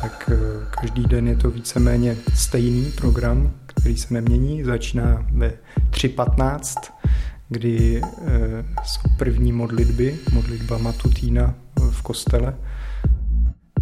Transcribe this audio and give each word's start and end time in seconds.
Tak 0.00 0.30
eh, 0.32 0.66
každý 0.80 1.02
den 1.06 1.28
je 1.28 1.36
to 1.36 1.50
víceméně 1.50 2.16
stejný 2.34 2.92
program, 2.92 3.52
který 3.66 3.96
se 3.96 4.14
nemění. 4.14 4.64
Začíná 4.64 5.26
ve 5.32 5.52
3.15, 5.90 6.92
kdy 7.48 8.00
eh, 8.02 8.64
jsou 8.84 9.00
první 9.18 9.52
modlitby, 9.52 10.18
modlitba 10.32 10.78
matutína 10.78 11.54
v 11.90 12.02
kostele. 12.02 12.54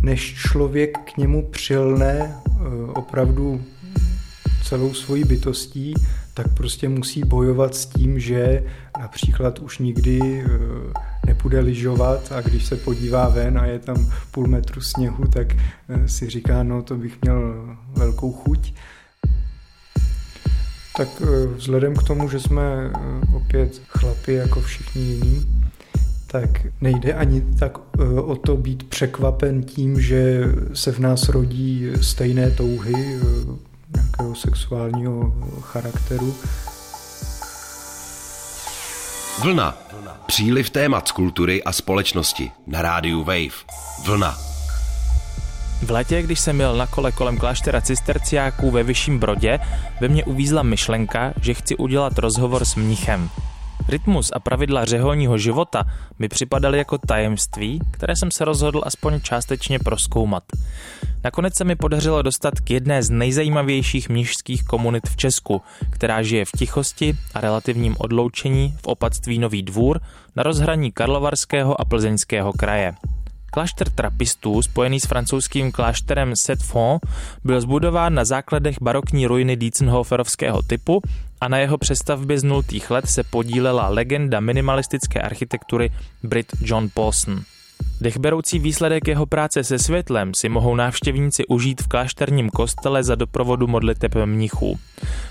Než 0.03 0.35
člověk 0.35 0.99
k 0.99 1.17
němu 1.17 1.49
přilne 1.51 2.35
opravdu 2.95 3.65
celou 4.63 4.95
svojí 4.95 5.25
bytostí, 5.25 5.95
tak 6.37 6.55
prostě 6.55 6.89
musí 6.89 7.21
bojovat 7.25 7.75
s 7.75 7.87
tím, 7.87 8.21
že 8.21 8.65
například 8.99 9.59
už 9.59 9.79
nikdy 9.79 10.45
eh, 10.45 10.49
nepůjde 11.27 11.61
lyžovat 11.61 12.33
a 12.33 12.41
když 12.41 12.65
se 12.65 12.77
podívá 12.77 13.29
ven 13.29 13.59
a 13.59 13.67
je 13.67 13.79
tam 13.79 14.13
půl 14.31 14.47
metru 14.47 14.81
sněhu, 14.81 15.25
tak 15.25 15.47
eh, 15.55 16.09
si 16.09 16.31
říká, 16.31 16.63
no 16.63 16.83
to 16.83 16.97
bych 16.97 17.23
měl 17.23 17.67
velkou 17.97 18.33
chuť. 18.33 18.75
Tak 20.97 21.09
eh, 21.23 21.47
vzhledem 21.47 21.97
k 21.97 22.03
tomu, 22.03 22.29
že 22.31 22.41
jsme 22.41 22.91
opět 23.37 23.83
chlapi 23.89 24.35
jako 24.35 24.61
všichni 24.61 25.03
jiní, 25.03 25.47
tak 26.27 26.67
nejde 26.81 27.15
ani 27.15 27.41
tak 27.59 27.79
o 28.25 28.37
to 28.37 28.57
být 28.57 28.83
překvapen 28.89 29.63
tím, 29.63 30.01
že 30.01 30.45
se 30.75 30.93
v 30.93 30.99
nás 30.99 31.29
rodí 31.29 31.91
stejné 32.01 32.51
touhy 32.51 33.21
nějakého 33.97 34.35
sexuálního 34.35 35.33
charakteru. 35.61 36.35
Vlna. 39.43 39.75
Příliv 40.27 40.71
témat 40.71 41.09
z 41.09 41.13
kultury 41.13 41.65
a 41.65 41.73
společnosti 41.73 42.53
na 42.67 42.83
rádiu 42.83 43.25
Wave. 43.25 43.57
Vlna. 44.05 44.39
V 45.83 45.91
létě, 45.91 46.23
když 46.23 46.41
jsem 46.41 46.57
měl 46.57 46.77
na 46.77 46.87
kole 46.87 47.13
kolem 47.13 47.39
kláštera 47.39 47.81
cisterciáků 47.81 48.71
ve 48.71 48.83
Vyšším 48.83 49.19
Brodě, 49.19 49.59
ve 50.01 50.09
mně 50.09 50.25
uvízla 50.25 50.63
myšlenka, 50.63 51.33
že 51.41 51.55
chci 51.55 51.77
udělat 51.77 52.19
rozhovor 52.19 52.65
s 52.65 52.75
mnichem. 52.75 53.31
Rytmus 53.89 54.31
a 54.33 54.41
pravidla 54.41 54.85
řeholního 54.85 55.39
života 55.39 55.85
mi 56.19 56.29
připadaly 56.29 56.79
jako 56.79 56.99
tajemství, 56.99 57.81
které 57.91 58.17
jsem 58.17 58.31
se 58.31 58.45
rozhodl 58.45 58.83
aspoň 58.85 59.21
částečně 59.21 59.79
proskoumat. 59.79 60.43
Nakonec 61.25 61.55
se 61.55 61.65
mi 61.65 61.77
podařilo 61.77 62.23
dostat 62.23 62.61
k 62.61 62.71
jedné 62.71 63.03
z 63.03 63.11
nejzajímavějších 63.11 64.09
mnižských 64.09 64.65
komunit 64.65 65.09
v 65.09 65.17
Česku, 65.17 65.63
která 65.91 66.23
žije 66.23 66.45
v 66.45 66.53
tichosti 66.59 67.17
a 67.35 67.41
relativním 67.41 67.97
odloučení 67.99 68.77
v 68.83 68.87
opatství 68.87 69.39
Nový 69.39 69.63
dvůr 69.63 70.01
na 70.37 70.43
rozhraní 70.43 70.93
Karlovarského 70.93 71.81
a 71.81 71.85
Plzeňského 71.85 72.53
kraje. 72.53 72.95
Klášter 73.51 73.91
trapistů, 73.91 74.63
spojený 74.63 75.01
s 75.01 75.07
francouzským 75.07 75.73
klášterem 75.73 76.33
Set-Fond, 76.33 76.99
byl 77.45 77.61
zbudován 77.61 78.15
na 78.15 78.25
základech 78.25 78.77
barokní 78.81 79.27
ruiny 79.27 79.57
Dietzenhoferovského 79.57 80.63
typu 80.63 81.03
a 81.41 81.49
na 81.49 81.59
jeho 81.59 81.79
přestavbě 81.79 82.39
z 82.39 82.45
nultých 82.45 82.91
let 82.91 83.09
se 83.09 83.23
podílela 83.23 83.89
legenda 83.89 84.41
minimalistické 84.41 85.21
architektury 85.21 85.93
Brit 86.23 86.47
John 86.61 86.89
Pawson. 86.95 87.41
Dechberoucí 88.01 88.59
výsledek 88.59 89.09
jeho 89.09 89.27
práce 89.27 89.65
se 89.65 89.79
světlem 89.79 90.35
si 90.35 90.49
mohou 90.49 90.75
návštěvníci 90.75 91.47
užít 91.47 91.83
v 91.83 91.89
klášterním 91.89 92.51
kostele 92.51 93.05
za 93.05 93.15
doprovodu 93.15 93.67
modliteb 93.67 94.15
mnichů. 94.25 94.79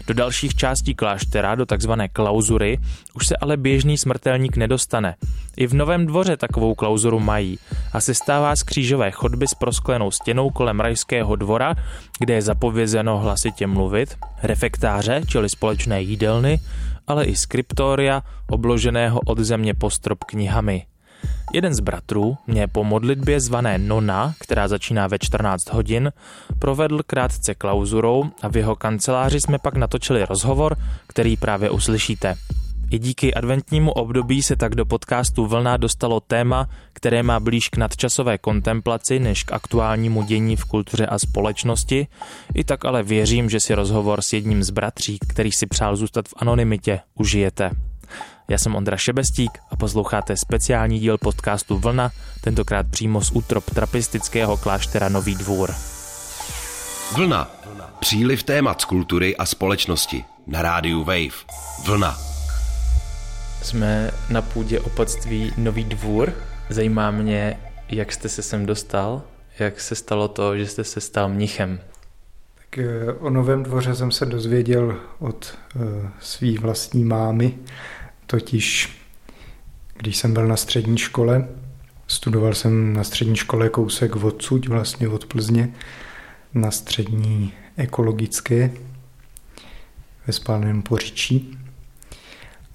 Do 0.08 0.14
dalších 0.14 0.56
částí 0.56 0.96
kláštera, 0.96 1.56
do 1.56 1.66
takzvané 1.66 2.08
klauzury, 2.08 2.80
už 3.14 3.28
se 3.28 3.38
ale 3.38 3.58
běžný 3.58 3.98
smrtelník 3.98 4.58
nedostane. 4.58 5.16
I 5.58 5.68
v 5.68 5.74
Novém 5.74 6.06
dvoře 6.06 6.38
takovou 6.38 6.76
klauzuru 6.76 7.20
mají 7.20 7.60
a 7.94 8.02
se 8.02 8.14
stává 8.14 8.56
z 8.56 8.64
křížové 8.64 9.12
chodby 9.12 9.48
s 9.48 9.54
prosklenou 9.54 10.12
stěnou 10.12 10.50
kolem 10.50 10.80
rajského 10.80 11.36
dvora, 11.36 11.76
kde 12.20 12.34
je 12.34 12.42
zapovězeno 12.42 13.20
hlasitě 13.20 13.68
mluvit, 13.68 14.18
refektáře, 14.44 15.22
čili 15.28 15.50
společné 15.50 16.02
jídelny, 16.02 16.60
ale 17.08 17.26
i 17.26 17.36
skriptoria, 17.36 18.24
obloženého 18.50 19.20
od 19.26 19.40
země 19.40 19.74
postrop 19.74 20.24
knihami. 20.24 20.86
Jeden 21.54 21.74
z 21.74 21.80
bratrů 21.80 22.38
mě 22.48 22.68
po 22.68 22.84
modlitbě 22.84 23.40
zvané 23.40 23.78
Nona, 23.78 24.34
která 24.40 24.68
začíná 24.68 25.08
ve 25.08 25.20
14 25.20 25.70
hodin, 25.74 26.12
provedl 26.60 27.00
krátce 27.08 27.56
klauzurou 27.56 28.24
a 28.42 28.48
v 28.48 28.58
jeho 28.58 28.76
kanceláři 28.76 29.42
jsme 29.42 29.58
pak 29.60 29.76
natočili 29.76 30.26
rozhovor, 30.26 30.78
který 31.08 31.38
právě 31.38 31.70
uslyšíte. 31.70 32.36
I 32.92 33.00
díky 33.00 33.34
adventnímu 33.34 33.92
období 33.92 34.44
se 34.44 34.56
tak 34.56 34.76
do 34.76 34.86
podcastu 34.86 35.46
Vlna 35.46 35.78
dostalo 35.78 36.20
téma, 36.20 36.70
které 36.94 37.24
má 37.24 37.40
blíž 37.40 37.70
k 37.70 37.78
nadčasové 37.78 38.38
kontemplaci 38.38 39.20
než 39.20 39.44
k 39.44 39.52
aktuálnímu 39.52 40.24
dění 40.24 40.56
v 40.56 40.66
kultuře 40.66 41.06
a 41.06 41.20
společnosti. 41.20 42.08
I 42.54 42.64
tak 42.64 42.86
ale 42.86 43.04
věřím, 43.04 43.50
že 43.50 43.60
si 43.60 43.76
rozhovor 43.76 44.22
s 44.22 44.34
jedním 44.34 44.64
z 44.64 44.70
bratří, 44.70 45.18
který 45.28 45.52
si 45.52 45.66
přál 45.66 45.96
zůstat 45.96 46.28
v 46.28 46.34
anonymitě, 46.38 47.00
užijete. 47.16 47.72
Já 48.48 48.58
jsem 48.58 48.76
Ondra 48.76 48.98
Šebestík 48.98 49.52
a 49.72 49.76
posloucháte 49.76 50.38
speciální 50.38 51.00
díl 51.00 51.18
podcastu 51.18 51.78
Vlna, 51.78 52.12
tentokrát 52.42 52.88
přímo 52.88 53.22
z 53.22 53.32
útrop 53.32 53.70
trapistického 53.74 54.58
kláštera 54.58 55.10
Nový 55.10 55.36
dvůr. 55.36 55.72
Vlna. 57.16 57.52
Příliv 58.00 58.44
témat 58.44 58.82
z 58.82 58.86
kultury 58.86 59.38
a 59.38 59.46
společnosti 59.46 60.26
na 60.48 60.62
rádiu 60.62 61.04
Wave. 61.04 61.46
Vlna. 61.86 62.18
Jsme 63.62 64.12
na 64.30 64.42
půdě 64.42 64.80
opatství 64.80 65.54
Nový 65.58 65.84
dvůr. 65.84 66.34
Zajímá 66.70 67.12
mě, 67.12 67.60
jak 67.90 68.12
jste 68.12 68.30
se 68.30 68.42
sem 68.42 68.66
dostal, 68.66 69.22
jak 69.60 69.80
se 69.80 69.96
stalo 69.96 70.28
to, 70.28 70.58
že 70.58 70.68
jste 70.68 70.84
se 70.84 71.02
stal 71.02 71.30
mnichem. 71.30 71.80
Tak 72.56 72.78
eh, 72.78 73.14
o 73.14 73.30
Novém 73.30 73.64
dvoře 73.64 73.96
jsem 73.96 74.12
se 74.12 74.26
dozvěděl 74.26 74.98
od 75.20 75.58
uh, 75.76 75.82
svý 76.20 76.58
vlastní 76.58 77.04
mámy, 77.04 77.58
Totiž, 78.28 78.90
když 79.98 80.18
jsem 80.18 80.34
byl 80.34 80.48
na 80.48 80.56
střední 80.56 80.98
škole, 80.98 81.48
studoval 82.08 82.54
jsem 82.54 82.94
na 82.94 83.04
střední 83.04 83.36
škole 83.36 83.70
kousek 83.70 84.16
odsud, 84.16 84.68
vlastně 84.68 85.08
od 85.08 85.26
Plzně, 85.26 85.74
na 86.54 86.72
střední 86.72 87.54
ekologické 87.78 88.72
ve 90.28 90.34
spálném 90.34 90.82
Poříčí. 90.82 91.58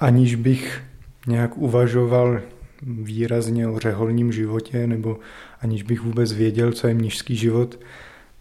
Aniž 0.00 0.34
bych 0.34 0.82
nějak 1.26 1.58
uvažoval 1.58 2.40
výrazně 2.82 3.68
o 3.68 3.78
řeholním 3.78 4.32
životě, 4.32 4.86
nebo 4.86 5.18
aniž 5.60 5.82
bych 5.82 6.00
vůbec 6.00 6.32
věděl, 6.32 6.72
co 6.72 6.88
je 6.88 6.94
mnižský 6.94 7.36
život, 7.36 7.78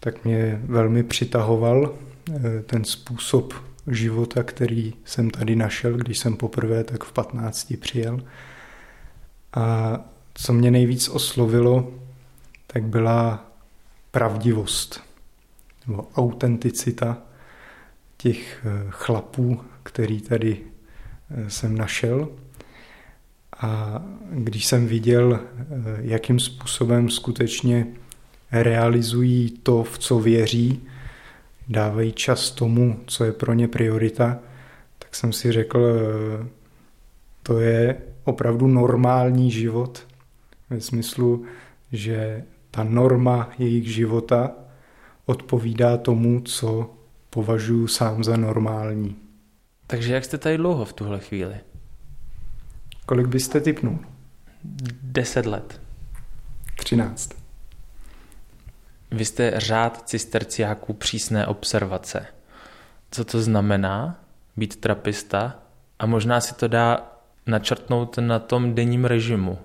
tak 0.00 0.24
mě 0.24 0.60
velmi 0.64 1.02
přitahoval 1.02 1.94
eh, 2.30 2.62
ten 2.66 2.84
způsob 2.84 3.69
života, 3.94 4.42
který 4.42 4.94
jsem 5.04 5.30
tady 5.30 5.56
našel, 5.56 5.96
když 5.96 6.18
jsem 6.18 6.36
poprvé 6.36 6.84
tak 6.84 7.04
v 7.04 7.12
15 7.12 7.74
přijel. 7.80 8.20
A 9.54 9.98
co 10.34 10.52
mě 10.52 10.70
nejvíc 10.70 11.08
oslovilo, 11.08 11.94
tak 12.66 12.84
byla 12.84 13.50
pravdivost 14.10 15.00
nebo 15.86 16.08
autenticita 16.16 17.18
těch 18.16 18.66
eh, 18.66 18.86
chlapů, 18.90 19.60
který 19.82 20.20
tady 20.20 20.56
eh, 21.30 21.50
jsem 21.50 21.78
našel. 21.78 22.28
A 23.60 24.02
když 24.30 24.66
jsem 24.66 24.86
viděl, 24.86 25.40
eh, 25.40 25.64
jakým 26.00 26.40
způsobem 26.40 27.10
skutečně 27.10 27.86
realizují 28.52 29.50
to, 29.62 29.84
v 29.84 29.98
co 29.98 30.18
věří, 30.18 30.82
dávají 31.70 32.12
čas 32.12 32.50
tomu, 32.50 33.00
co 33.06 33.24
je 33.24 33.32
pro 33.32 33.54
ně 33.54 33.68
priorita, 33.68 34.38
tak 34.98 35.14
jsem 35.14 35.32
si 35.32 35.52
řekl, 35.52 35.80
to 37.42 37.60
je 37.60 37.96
opravdu 38.24 38.66
normální 38.66 39.50
život 39.50 40.06
ve 40.70 40.80
smyslu, 40.80 41.44
že 41.92 42.44
ta 42.70 42.84
norma 42.84 43.50
jejich 43.58 43.94
života 43.94 44.52
odpovídá 45.26 45.96
tomu, 45.96 46.40
co 46.40 46.94
považuji 47.30 47.86
sám 47.86 48.24
za 48.24 48.36
normální. 48.36 49.16
Takže 49.86 50.14
jak 50.14 50.24
jste 50.24 50.38
tady 50.38 50.56
dlouho 50.56 50.84
v 50.84 50.92
tuhle 50.92 51.20
chvíli? 51.20 51.54
Kolik 53.06 53.26
byste 53.26 53.60
typnul? 53.60 53.98
Deset 55.02 55.46
let. 55.46 55.80
Třináct. 56.76 57.39
Vy 59.10 59.24
jste 59.24 59.52
řád 59.56 60.02
cisterciáků 60.08 60.92
přísné 60.92 61.46
observace. 61.46 62.26
Co 63.10 63.24
to 63.24 63.42
znamená 63.42 64.20
být 64.56 64.76
trapista? 64.76 65.56
A 65.98 66.06
možná 66.06 66.40
si 66.40 66.54
to 66.54 66.68
dá 66.68 67.12
načrtnout 67.46 68.18
na 68.18 68.38
tom 68.38 68.74
denním 68.74 69.04
režimu. 69.04 69.58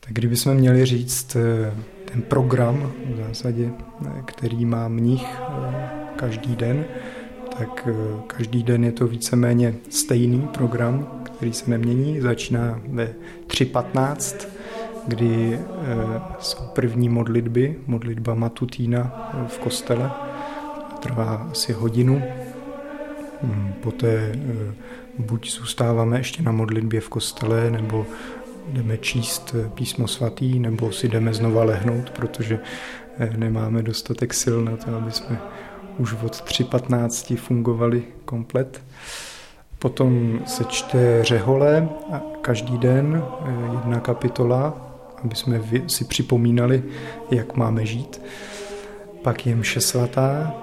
Tak 0.00 0.12
kdybychom 0.12 0.54
měli 0.54 0.84
říct 0.84 1.36
eh, 1.36 1.74
ten 2.12 2.22
program 2.22 2.92
v 3.14 3.16
zásadě, 3.16 3.70
eh, 4.06 4.22
který 4.24 4.64
má 4.64 4.88
mnich 4.88 5.26
eh, 5.40 5.84
každý 6.16 6.56
den, 6.56 6.84
tak 7.58 7.88
každý 8.26 8.62
den 8.62 8.84
je 8.84 8.92
to 8.92 9.06
víceméně 9.06 9.74
stejný 9.90 10.40
program, 10.40 11.22
který 11.24 11.52
se 11.52 11.70
nemění. 11.70 12.20
Začíná 12.20 12.80
ve 12.88 13.14
3.15, 13.46 14.48
kdy 15.06 15.60
jsou 16.38 16.62
první 16.72 17.08
modlitby, 17.08 17.76
modlitba 17.86 18.34
matutína 18.34 19.30
v 19.48 19.58
kostele, 19.58 20.10
trvá 21.00 21.48
asi 21.50 21.72
hodinu. 21.72 22.22
Hmm, 23.42 23.72
poté 23.82 24.32
buď 25.18 25.50
zůstáváme 25.50 26.18
ještě 26.18 26.42
na 26.42 26.52
modlitbě 26.52 27.00
v 27.00 27.08
kostele, 27.08 27.70
nebo 27.70 28.06
jdeme 28.68 28.98
číst 28.98 29.54
písmo 29.74 30.08
svatý, 30.08 30.58
nebo 30.58 30.92
si 30.92 31.08
jdeme 31.08 31.34
znova 31.34 31.64
lehnout, 31.64 32.10
protože 32.10 32.58
nemáme 33.36 33.82
dostatek 33.82 34.34
sil 34.42 34.56
na 34.64 34.76
to, 34.76 34.96
aby 34.96 35.12
jsme 35.12 35.38
už 35.98 36.12
od 36.12 36.32
3.15 36.32 37.36
fungovali 37.36 38.02
komplet. 38.24 38.82
Potom 39.78 40.40
se 40.46 40.64
čte 40.64 41.24
řehole 41.24 41.88
každý 42.40 42.78
den 42.78 43.22
jedna 43.72 44.00
kapitola, 44.00 44.85
aby 45.24 45.34
jsme 45.34 45.60
si 45.86 46.04
připomínali, 46.04 46.82
jak 47.30 47.56
máme 47.56 47.86
žít. 47.86 48.22
Pak 49.22 49.46
je 49.46 49.56
mše 49.56 49.80
svatá, 49.80 50.54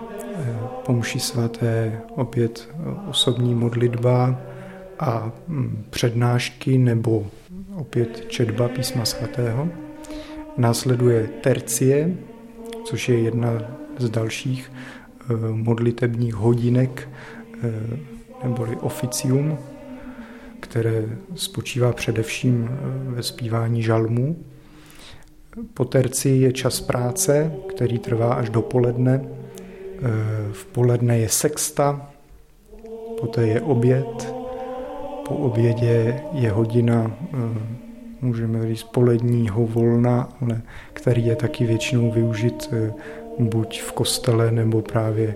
po 0.85 0.94
mši 0.94 1.19
svaté 1.19 2.01
opět 2.09 2.69
osobní 3.09 3.55
modlitba 3.55 4.35
a 5.00 5.31
mm, 5.47 5.85
přednášky 5.89 6.77
nebo 6.77 7.27
opět 7.75 8.25
četba 8.27 8.67
písma 8.67 9.05
svatého. 9.05 9.69
Následuje 10.57 11.29
tercie, 11.41 12.15
což 12.85 13.09
je 13.09 13.19
jedna 13.19 13.49
z 13.97 14.09
dalších 14.09 14.71
eh, 14.71 15.33
modlitebních 15.51 16.35
hodinek 16.35 17.09
eh, 17.63 17.97
neboli 18.44 18.75
oficium, 18.75 19.57
které 20.63 21.06
spočívá 21.36 21.94
především 21.94 22.69
eh, 22.71 22.75
ve 23.15 23.24
zpívání 23.24 23.83
žalmů. 23.83 24.38
Po 25.74 25.86
terci 25.86 26.30
je 26.30 26.54
čas 26.54 26.81
práce, 26.81 27.51
který 27.69 28.00
trvá 28.00 28.33
až 28.33 28.50
do 28.50 28.62
poledne. 28.62 29.25
V 30.51 30.65
poledne 30.65 31.19
je 31.19 31.30
sexta, 31.30 32.12
poté 33.19 33.48
je 33.48 33.62
oběd, 33.62 34.33
po 35.27 35.36
obědě 35.36 36.21
je 36.33 36.51
hodina 36.51 37.12
můžeme 38.24 38.68
říct, 38.68 38.83
poledního 38.83 39.68
volna, 39.68 40.30
ale 40.42 40.62
který 40.94 41.25
je 41.25 41.36
taky 41.36 41.66
většinou 41.66 42.12
využit 42.12 42.69
eh, 42.71 42.94
buď 43.39 43.81
v 43.81 43.92
kostele 43.92 44.51
nebo 44.51 44.81
právě 44.81 45.36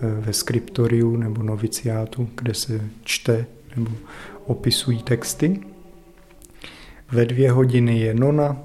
ve 0.00 0.32
skriptoriu 0.32 1.16
nebo 1.16 1.42
noviciátu, 1.42 2.28
kde 2.34 2.54
se 2.54 2.80
čte 3.04 3.46
nebo 3.76 3.90
opisují 4.48 5.02
texty. 5.02 5.60
Ve 7.12 7.26
dvě 7.26 7.52
hodiny 7.52 7.98
je 7.98 8.14
nona, 8.14 8.56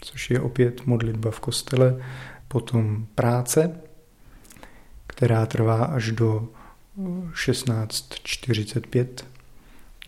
což 0.00 0.30
je 0.30 0.40
opět 0.40 0.86
modlitba 0.86 1.30
v 1.30 1.40
kostele, 1.40 2.02
potom 2.48 3.06
práce, 3.14 3.80
která 5.06 5.46
trvá 5.46 5.84
až 5.84 6.10
do 6.10 6.48
16.45, 7.32 9.06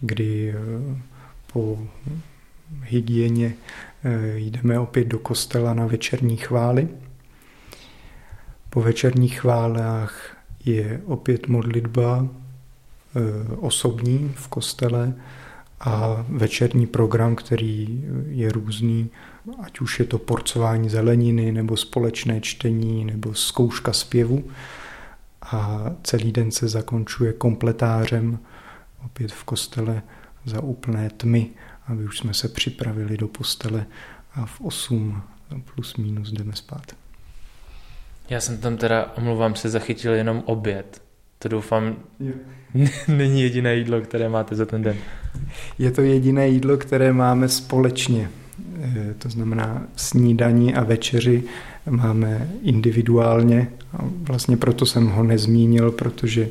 kdy 0.00 0.50
eh, 0.50 0.56
po 1.52 1.78
hygieně 2.82 3.54
eh, 4.04 4.38
jdeme 4.38 4.78
opět 4.78 5.04
do 5.04 5.18
kostela 5.18 5.74
na 5.74 5.86
večerní 5.86 6.36
chvály. 6.36 6.88
Po 8.70 8.82
večerních 8.82 9.40
chválách 9.40 10.36
je 10.64 11.00
opět 11.06 11.48
modlitba 11.48 12.26
eh, 12.28 12.45
osobní 13.60 14.32
v 14.36 14.48
kostele 14.48 15.14
a 15.80 16.24
večerní 16.28 16.86
program, 16.86 17.36
který 17.36 18.04
je 18.28 18.52
různý, 18.52 19.10
ať 19.62 19.80
už 19.80 19.98
je 19.98 20.04
to 20.04 20.18
porcování 20.18 20.88
zeleniny, 20.88 21.52
nebo 21.52 21.76
společné 21.76 22.40
čtení, 22.40 23.04
nebo 23.04 23.34
zkouška 23.34 23.92
zpěvu. 23.92 24.44
A 25.42 25.90
celý 26.02 26.32
den 26.32 26.50
se 26.50 26.68
zakončuje 26.68 27.32
kompletářem 27.32 28.38
opět 29.04 29.32
v 29.32 29.44
kostele 29.44 30.02
za 30.44 30.60
úplné 30.60 31.10
tmy 31.10 31.50
aby 31.86 32.04
už 32.04 32.18
jsme 32.18 32.34
se 32.34 32.48
připravili 32.48 33.16
do 33.16 33.28
postele 33.28 33.86
a 34.34 34.46
v 34.46 34.60
8 34.60 35.22
plus 35.74 35.96
minus 35.96 36.32
jdeme 36.32 36.56
spát. 36.56 36.92
Já 38.28 38.40
jsem 38.40 38.58
tam 38.58 38.76
teda, 38.76 39.12
omlouvám 39.16 39.54
se, 39.54 39.70
zachytil 39.70 40.14
jenom 40.14 40.42
oběd. 40.46 41.02
To 41.38 41.48
doufám, 41.48 41.96
není 43.08 43.42
jediné 43.42 43.76
jídlo, 43.76 44.00
které 44.00 44.28
máte 44.28 44.54
za 44.54 44.66
ten 44.66 44.82
den. 44.82 44.96
Je 45.78 45.90
to 45.90 46.02
jediné 46.02 46.48
jídlo, 46.48 46.76
které 46.76 47.12
máme 47.12 47.48
společně. 47.48 48.30
E, 48.82 49.14
to 49.18 49.28
znamená 49.28 49.82
snídaní 49.96 50.74
a 50.74 50.84
večeři 50.84 51.42
máme 51.90 52.48
individuálně. 52.62 53.68
A 53.92 54.04
vlastně 54.20 54.56
proto 54.56 54.86
jsem 54.86 55.06
ho 55.06 55.22
nezmínil, 55.22 55.90
protože 55.90 56.48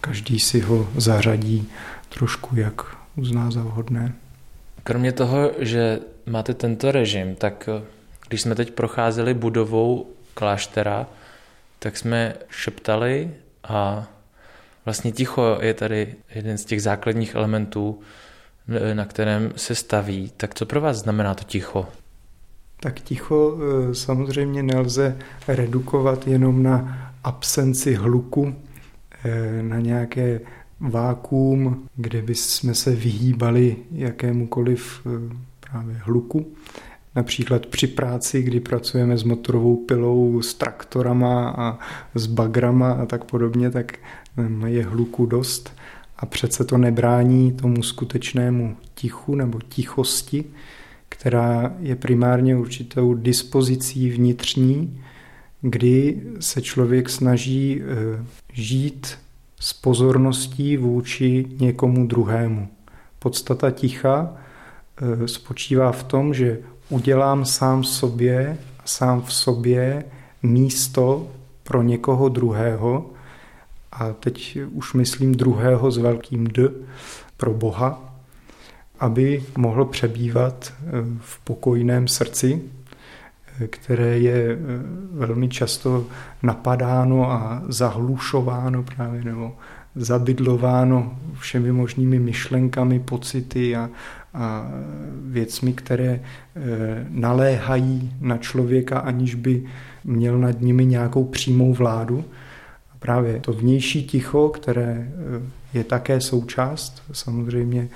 každý 0.00 0.40
si 0.40 0.60
ho 0.60 0.88
zařadí 0.96 1.68
trošku, 2.08 2.56
jak 2.56 2.96
uzná 3.16 3.50
za 3.50 3.62
vhodné. 3.62 4.12
Kromě 4.84 5.12
toho, 5.12 5.50
že 5.58 5.98
máte 6.26 6.54
tento 6.54 6.92
režim, 6.92 7.34
tak 7.34 7.68
eh, 7.68 7.82
když 8.28 8.40
jsme 8.40 8.54
teď 8.54 8.70
procházeli 8.70 9.34
budovou 9.34 10.06
kláštera, 10.34 11.06
tak 11.78 11.96
jsme 11.96 12.34
šeptali 12.50 13.30
a 13.64 14.06
vlastně 14.86 15.12
ticho 15.12 15.58
je 15.60 15.74
tady 15.74 16.14
jeden 16.34 16.58
z 16.58 16.64
těch 16.64 16.82
základních 16.82 17.34
elementů, 17.34 18.00
eh, 18.68 18.94
na 18.94 19.04
kterém 19.04 19.52
se 19.56 19.74
staví. 19.74 20.32
Tak 20.36 20.54
co 20.54 20.66
pro 20.66 20.80
vás 20.80 20.96
znamená 20.96 21.34
to 21.34 21.44
ticho? 21.44 21.88
Tak 22.80 23.00
ticho 23.00 23.58
eh, 23.58 23.94
samozřejmě 23.94 24.62
nelze 24.62 25.16
redukovat 25.48 26.28
jenom 26.28 26.62
na 26.62 26.98
absenci 27.24 27.94
hluku, 27.94 28.54
na 29.62 29.80
nějaké 29.80 30.40
vákuum, 30.80 31.88
kde 31.96 32.22
by 32.22 32.34
jsme 32.34 32.74
se 32.74 32.90
vyhýbali 32.90 33.76
jakémukoliv 33.92 35.06
eh, 35.06 35.36
právě 35.60 35.96
hluku. 36.02 36.46
Například 37.14 37.66
při 37.66 37.86
práci, 37.86 38.42
kdy 38.42 38.60
pracujeme 38.60 39.18
s 39.18 39.22
motorovou 39.22 39.76
pilou, 39.76 40.42
s 40.42 40.54
traktorama 40.54 41.54
a 41.58 41.78
s 42.14 42.26
bagrama 42.26 42.92
a 42.92 43.06
tak 43.06 43.24
podobně, 43.24 43.70
tak 43.70 43.94
eh, 43.94 43.98
je 44.66 44.84
hluku 44.84 45.26
dost 45.26 45.72
a 46.16 46.26
přece 46.26 46.64
to 46.64 46.78
nebrání 46.78 47.52
tomu 47.52 47.82
skutečnému 47.82 48.76
tichu 48.94 49.34
nebo 49.34 49.58
tichosti, 49.68 50.44
která 51.08 51.74
je 51.80 51.96
primárně 51.96 52.56
určitou 52.56 53.14
dispozicí 53.14 54.10
vnitřní, 54.10 55.00
kdy 55.60 56.22
se 56.40 56.62
člověk 56.62 57.10
snaží 57.10 57.82
eh, 57.82 58.24
žít 58.52 59.18
s 59.60 59.72
pozorností 59.72 60.76
vůči 60.76 61.46
někomu 61.60 62.06
druhému. 62.06 62.68
Podstata 63.18 63.70
ticha 63.70 64.36
e, 64.96 65.28
spočívá 65.28 65.92
v 65.92 66.04
tom, 66.04 66.34
že 66.34 66.58
udělám 66.88 67.44
sám 67.44 67.84
sobě 67.84 68.58
a 68.78 68.82
sám 68.84 69.22
v 69.22 69.32
sobě 69.32 70.04
místo 70.42 71.30
pro 71.62 71.82
někoho 71.82 72.28
druhého, 72.28 73.10
a 73.92 74.12
teď 74.12 74.58
už 74.70 74.94
myslím 74.94 75.34
druhého 75.34 75.90
s 75.90 75.98
velkým 75.98 76.46
D, 76.46 76.68
pro 77.36 77.54
Boha, 77.54 78.14
aby 79.00 79.44
mohl 79.56 79.84
přebývat 79.84 80.72
e, 80.72 80.90
v 81.20 81.38
pokojném 81.38 82.08
srdci, 82.08 82.62
které 83.66 84.18
je 84.18 84.52
eh, 84.52 84.56
velmi 85.12 85.48
často 85.48 86.06
napadáno 86.42 87.30
a 87.30 87.62
zahlušováno 87.68 88.82
právě 88.82 89.24
nebo 89.24 89.56
zabydlováno 89.94 91.18
všemi 91.38 91.72
možnými 91.72 92.18
myšlenkami, 92.18 93.00
pocity 93.00 93.76
a, 93.76 93.90
a 94.34 94.66
věcmi, 95.24 95.72
které 95.72 96.20
naléhají 97.08 98.12
na 98.20 98.36
člověka, 98.36 98.98
aniž 98.98 99.34
by 99.34 99.64
měl 100.04 100.38
nad 100.38 100.60
nimi 100.60 100.86
nějakou 100.86 101.24
přímou 101.24 101.74
vládu. 101.74 102.24
Právě 103.06 103.40
to 103.40 103.52
vnější 103.52 104.06
ticho, 104.06 104.48
které 104.48 105.08
eh, 105.08 105.78
je 105.78 105.84
také 105.84 106.20
součást 106.20 107.02
samozřejmě 107.12 107.88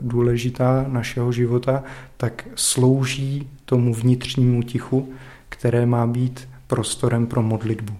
důležitá 0.00 0.84
našeho 0.88 1.32
života, 1.32 1.84
tak 2.16 2.48
slouží 2.54 3.50
tomu 3.64 3.94
vnitřnímu 3.94 4.62
tichu, 4.62 5.12
které 5.48 5.86
má 5.86 6.06
být 6.06 6.48
prostorem 6.66 7.26
pro 7.26 7.42
modlitbu. 7.42 7.96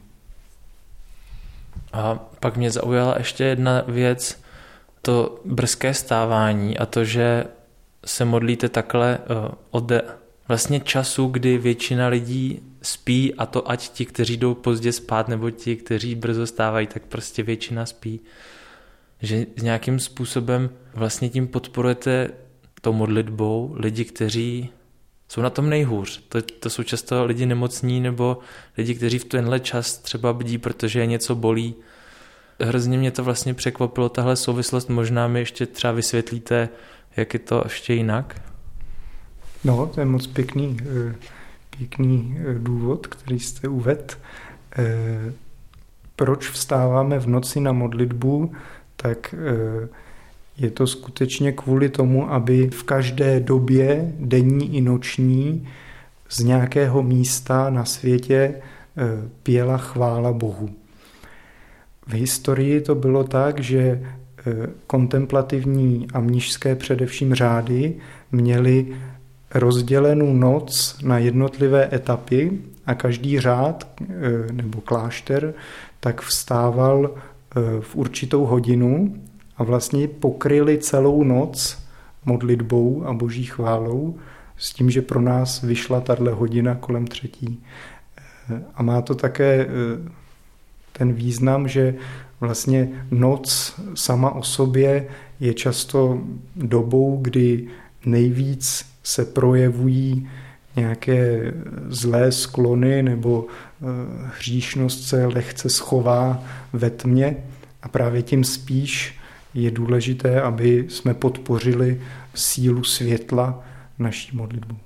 A 1.93 2.15
pak 2.41 2.57
mě 2.57 2.71
zaujala 2.71 3.15
ještě 3.19 3.45
jedna 3.45 3.83
věc, 3.89 4.43
to 5.03 5.41
brzké 5.45 5.95
stávání 5.95 6.79
a 6.79 6.87
to, 6.87 7.05
že 7.05 7.45
se 8.07 8.25
modlíte 8.25 8.69
takhle 8.69 9.19
eh, 9.19 9.55
od 9.71 9.93
vlastně 10.49 10.81
času, 10.81 11.27
kdy 11.27 11.59
většina 11.59 12.09
lidí 12.09 12.63
spí 12.83 13.35
a 13.35 13.47
to 13.47 13.71
ať 13.71 13.89
ti, 13.89 14.07
kteří 14.07 14.37
jdou 14.37 14.55
pozdě 14.55 14.93
spát, 14.93 15.29
nebo 15.29 15.51
ti, 15.51 15.77
kteří 15.77 16.15
brzo 16.15 16.47
stávají, 16.47 16.87
tak 16.87 17.03
prostě 17.07 17.43
většina 17.43 17.87
spí. 17.87 18.21
Že 19.23 19.47
nějakým 19.63 19.99
způsobem 19.99 20.71
vlastně 20.95 21.29
tím 21.29 21.49
podporujete 21.49 22.31
tou 22.81 22.93
modlitbou 22.93 23.75
lidi, 23.79 24.05
kteří 24.05 24.69
jsou 25.29 25.41
na 25.41 25.51
tom 25.51 25.71
nejhůř. 25.71 26.23
To, 26.29 26.43
to 26.43 26.71
jsou 26.71 26.83
často 26.83 27.25
lidi 27.25 27.47
nemocní 27.47 28.01
nebo 28.01 28.39
lidi, 28.77 28.95
kteří 28.95 29.19
v 29.19 29.25
tenhle 29.25 29.61
čas 29.61 29.99
třeba 29.99 30.33
bdí, 30.33 30.59
protože 30.59 31.01
je 31.01 31.07
něco 31.07 31.35
bolí. 31.35 31.75
Hrozně 32.61 32.99
mě 32.99 33.11
to 33.11 33.25
vlastně 33.25 33.55
překvapilo, 33.55 34.09
tahle 34.09 34.37
souvislost. 34.37 34.89
Možná 34.89 35.29
mi 35.29 35.39
ještě 35.39 35.67
třeba 35.67 35.93
vysvětlíte, 35.93 36.69
jak 37.17 37.35
je 37.35 37.41
to 37.41 37.63
ještě 37.65 37.95
jinak? 37.95 38.48
No, 39.65 39.87
to 39.87 40.01
je 40.01 40.07
moc 40.07 40.27
pěkný, 40.27 40.77
eh, 40.83 41.15
pěkný 41.79 42.39
eh, 42.39 42.55
důvod, 42.59 43.07
který 43.07 43.41
jste 43.41 43.69
uved. 43.69 44.19
Eh, 44.79 45.33
proč 46.17 46.51
vstáváme 46.51 47.19
v 47.19 47.27
noci 47.27 47.61
na 47.61 47.73
modlitbu, 47.73 48.53
tak 48.97 49.35
je 50.57 50.71
to 50.71 50.87
skutečně 50.87 51.53
kvůli 51.53 51.89
tomu, 51.89 52.33
aby 52.33 52.71
v 52.71 52.83
každé 52.83 53.41
době, 53.41 54.13
denní 54.19 54.77
i 54.77 54.81
noční, 54.81 55.69
z 56.29 56.41
nějakého 56.41 57.03
místa 57.03 57.71
na 57.71 57.85
světě 57.85 58.55
pěla 59.43 59.79
chvála 59.79 60.33
Bohu. 60.33 60.71
V 62.07 62.13
historii 62.13 62.81
to 62.81 62.95
bylo 62.95 63.25
tak, 63.25 63.61
že 63.61 64.03
kontemplativní 64.87 66.07
a 66.15 66.21
mnižské 66.21 66.75
především 66.75 67.35
řády 67.35 67.95
měli 68.33 68.97
rozdělenou 69.55 70.35
noc 70.35 70.99
na 71.03 71.19
jednotlivé 71.19 71.89
etapy 71.93 72.59
a 72.87 72.95
každý 72.95 73.41
řád 73.41 73.87
eh, 74.01 74.53
nebo 74.53 74.81
klášter 74.81 75.55
tak 76.01 76.23
vstával 76.23 77.11
eh, 77.11 77.61
v 77.81 77.97
určitou 77.97 78.45
hodinu 78.45 79.17
a 79.57 79.65
vlastně 79.65 80.09
pokryli 80.09 80.79
celou 80.79 81.25
noc 81.25 81.79
modlitbou 82.25 83.05
a 83.07 83.13
boží 83.13 83.45
chválou 83.45 84.19
s 84.57 84.73
tím, 84.73 84.91
že 84.91 85.03
pro 85.03 85.21
nás 85.21 85.63
vyšla 85.63 86.01
tahle 86.01 86.33
hodina 86.33 86.75
kolem 86.75 87.07
třetí. 87.07 87.65
Eh, 88.51 88.63
a 88.75 88.83
má 88.83 89.03
to 89.03 89.15
také 89.15 89.67
ten 90.93 91.13
význam, 91.13 91.69
že 91.69 91.95
vlastně 92.41 92.89
noc 93.11 93.75
sama 93.95 94.31
o 94.31 94.43
sobě 94.43 95.07
je 95.41 95.55
často 95.55 96.21
dobou, 96.57 97.19
kdy 97.23 97.69
nejvíc 98.05 98.85
se 99.09 99.25
projevují 99.25 100.29
nějaké 100.77 101.53
zlé 101.89 102.33
sklony 102.33 103.03
nebo 103.03 103.47
eh, 103.47 103.85
hříšnost 104.39 105.09
se 105.09 105.27
lehce 105.27 105.69
schová 105.69 106.45
ve 106.73 106.91
tmě 106.91 107.37
a 107.83 107.89
právě 107.89 108.23
tím 108.23 108.45
spíš 108.45 109.19
je 109.55 109.71
důležité, 109.71 110.43
aby 110.43 110.87
jsme 110.89 111.15
podpořili 111.15 112.03
sílu 112.35 112.85
světla 112.85 113.65
naší 113.99 114.37
modlitbu. 114.37 114.77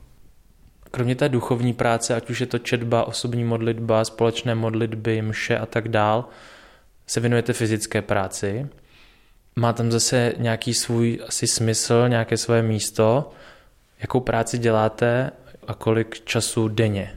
Kromě 0.90 1.14
té 1.14 1.28
duchovní 1.28 1.72
práce, 1.72 2.14
ať 2.14 2.30
už 2.30 2.40
je 2.40 2.46
to 2.46 2.58
četba, 2.58 3.04
osobní 3.04 3.44
modlitba, 3.44 4.04
společné 4.04 4.54
modlitby, 4.54 5.22
mše 5.22 5.58
a 5.58 5.66
tak 5.66 5.88
dál, 5.88 6.24
se 7.06 7.20
věnujete 7.20 7.52
fyzické 7.52 8.02
práci. 8.02 8.66
Má 9.56 9.72
tam 9.72 9.92
zase 9.92 10.34
nějaký 10.38 10.74
svůj 10.74 11.20
asi 11.28 11.46
smysl, 11.46 12.08
nějaké 12.08 12.36
svoje 12.36 12.62
místo. 12.62 13.32
Jakou 14.02 14.20
práci 14.20 14.58
děláte 14.58 15.30
a 15.66 15.74
kolik 15.74 16.24
času 16.24 16.68
denně? 16.68 17.10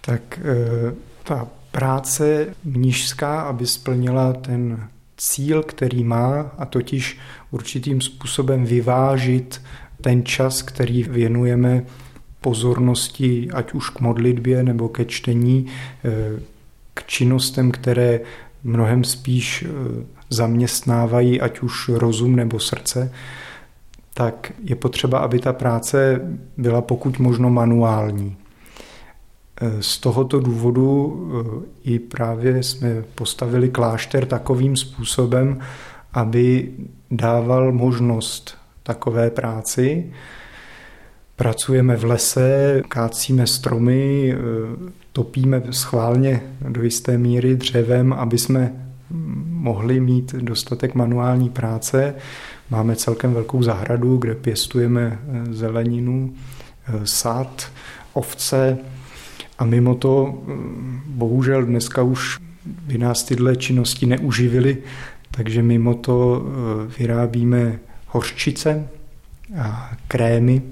Tak 0.00 0.38
eh, 0.38 0.94
ta 1.22 1.48
práce 1.70 2.46
mnižská, 2.64 3.40
aby 3.40 3.66
splnila 3.66 4.32
ten 4.32 4.88
cíl, 5.16 5.62
který 5.62 6.04
má, 6.04 6.40
a 6.58 6.64
totiž 6.64 7.18
určitým 7.50 8.00
způsobem 8.00 8.64
vyvážit 8.64 9.62
ten 10.00 10.24
čas, 10.24 10.62
který 10.62 11.02
věnujeme 11.02 11.82
pozornosti, 12.40 13.48
ať 13.52 13.72
už 13.72 13.90
k 13.90 14.00
modlitbě 14.00 14.62
nebo 14.62 14.88
ke 14.88 15.04
čtení, 15.04 15.66
eh, 16.04 16.40
k 16.94 17.06
činnostem, 17.06 17.70
které 17.70 18.20
mnohem 18.64 19.04
spíš 19.04 19.62
eh, 19.62 19.68
zaměstnávají 20.30 21.40
ať 21.40 21.60
už 21.60 21.88
rozum 21.88 22.36
nebo 22.36 22.60
srdce, 22.60 23.12
tak 24.16 24.52
je 24.64 24.76
potřeba, 24.76 25.18
aby 25.18 25.38
ta 25.38 25.52
práce 25.52 26.20
byla 26.56 26.82
pokud 26.82 27.18
možno 27.18 27.50
manuální. 27.50 28.36
Eh, 29.60 29.82
z 29.82 29.98
tohoto 29.98 30.40
důvodu 30.40 31.22
i 31.84 31.98
právě 31.98 32.62
jsme 32.62 33.04
postavili 33.14 33.68
klášter 33.68 34.26
takovým 34.26 34.76
způsobem, 34.76 35.58
aby 36.12 36.72
dával 37.10 37.72
možnost 37.72 38.58
takové 38.82 39.30
práci, 39.30 40.12
Pracujeme 41.36 41.96
v 41.96 42.04
lese, 42.04 42.82
kácíme 42.88 43.46
stromy, 43.46 44.32
e, 44.32 44.36
topíme 45.12 45.62
schválně 45.70 46.42
do 46.68 46.82
jisté 46.82 47.18
míry 47.18 47.56
dřevem, 47.56 48.12
aby 48.12 48.38
jsme 48.38 48.72
mohli 49.46 50.00
mít 50.00 50.34
dostatek 50.34 50.94
manuální 50.94 51.50
práce. 51.50 52.14
Máme 52.70 52.96
celkem 52.96 53.34
velkou 53.34 53.62
zahradu, 53.62 54.16
kde 54.16 54.34
pěstujeme 54.34 55.02
e, 55.02 55.54
zeleninu, 55.54 56.34
e, 56.88 57.06
sad, 57.06 57.72
ovce 58.12 58.78
a 59.58 59.64
mimo 59.64 59.94
to, 59.94 60.42
bohužel 61.06 61.64
dneska 61.64 62.02
už 62.02 62.38
by 62.64 62.98
nás 62.98 63.24
tyhle 63.24 63.56
činnosti 63.56 64.06
neuživily, 64.06 64.78
takže 65.30 65.62
mimo 65.62 65.94
to 65.94 66.46
vyrábíme 66.98 67.78
hořčice 68.06 68.88
a 69.58 69.92
krémy, 70.08 70.62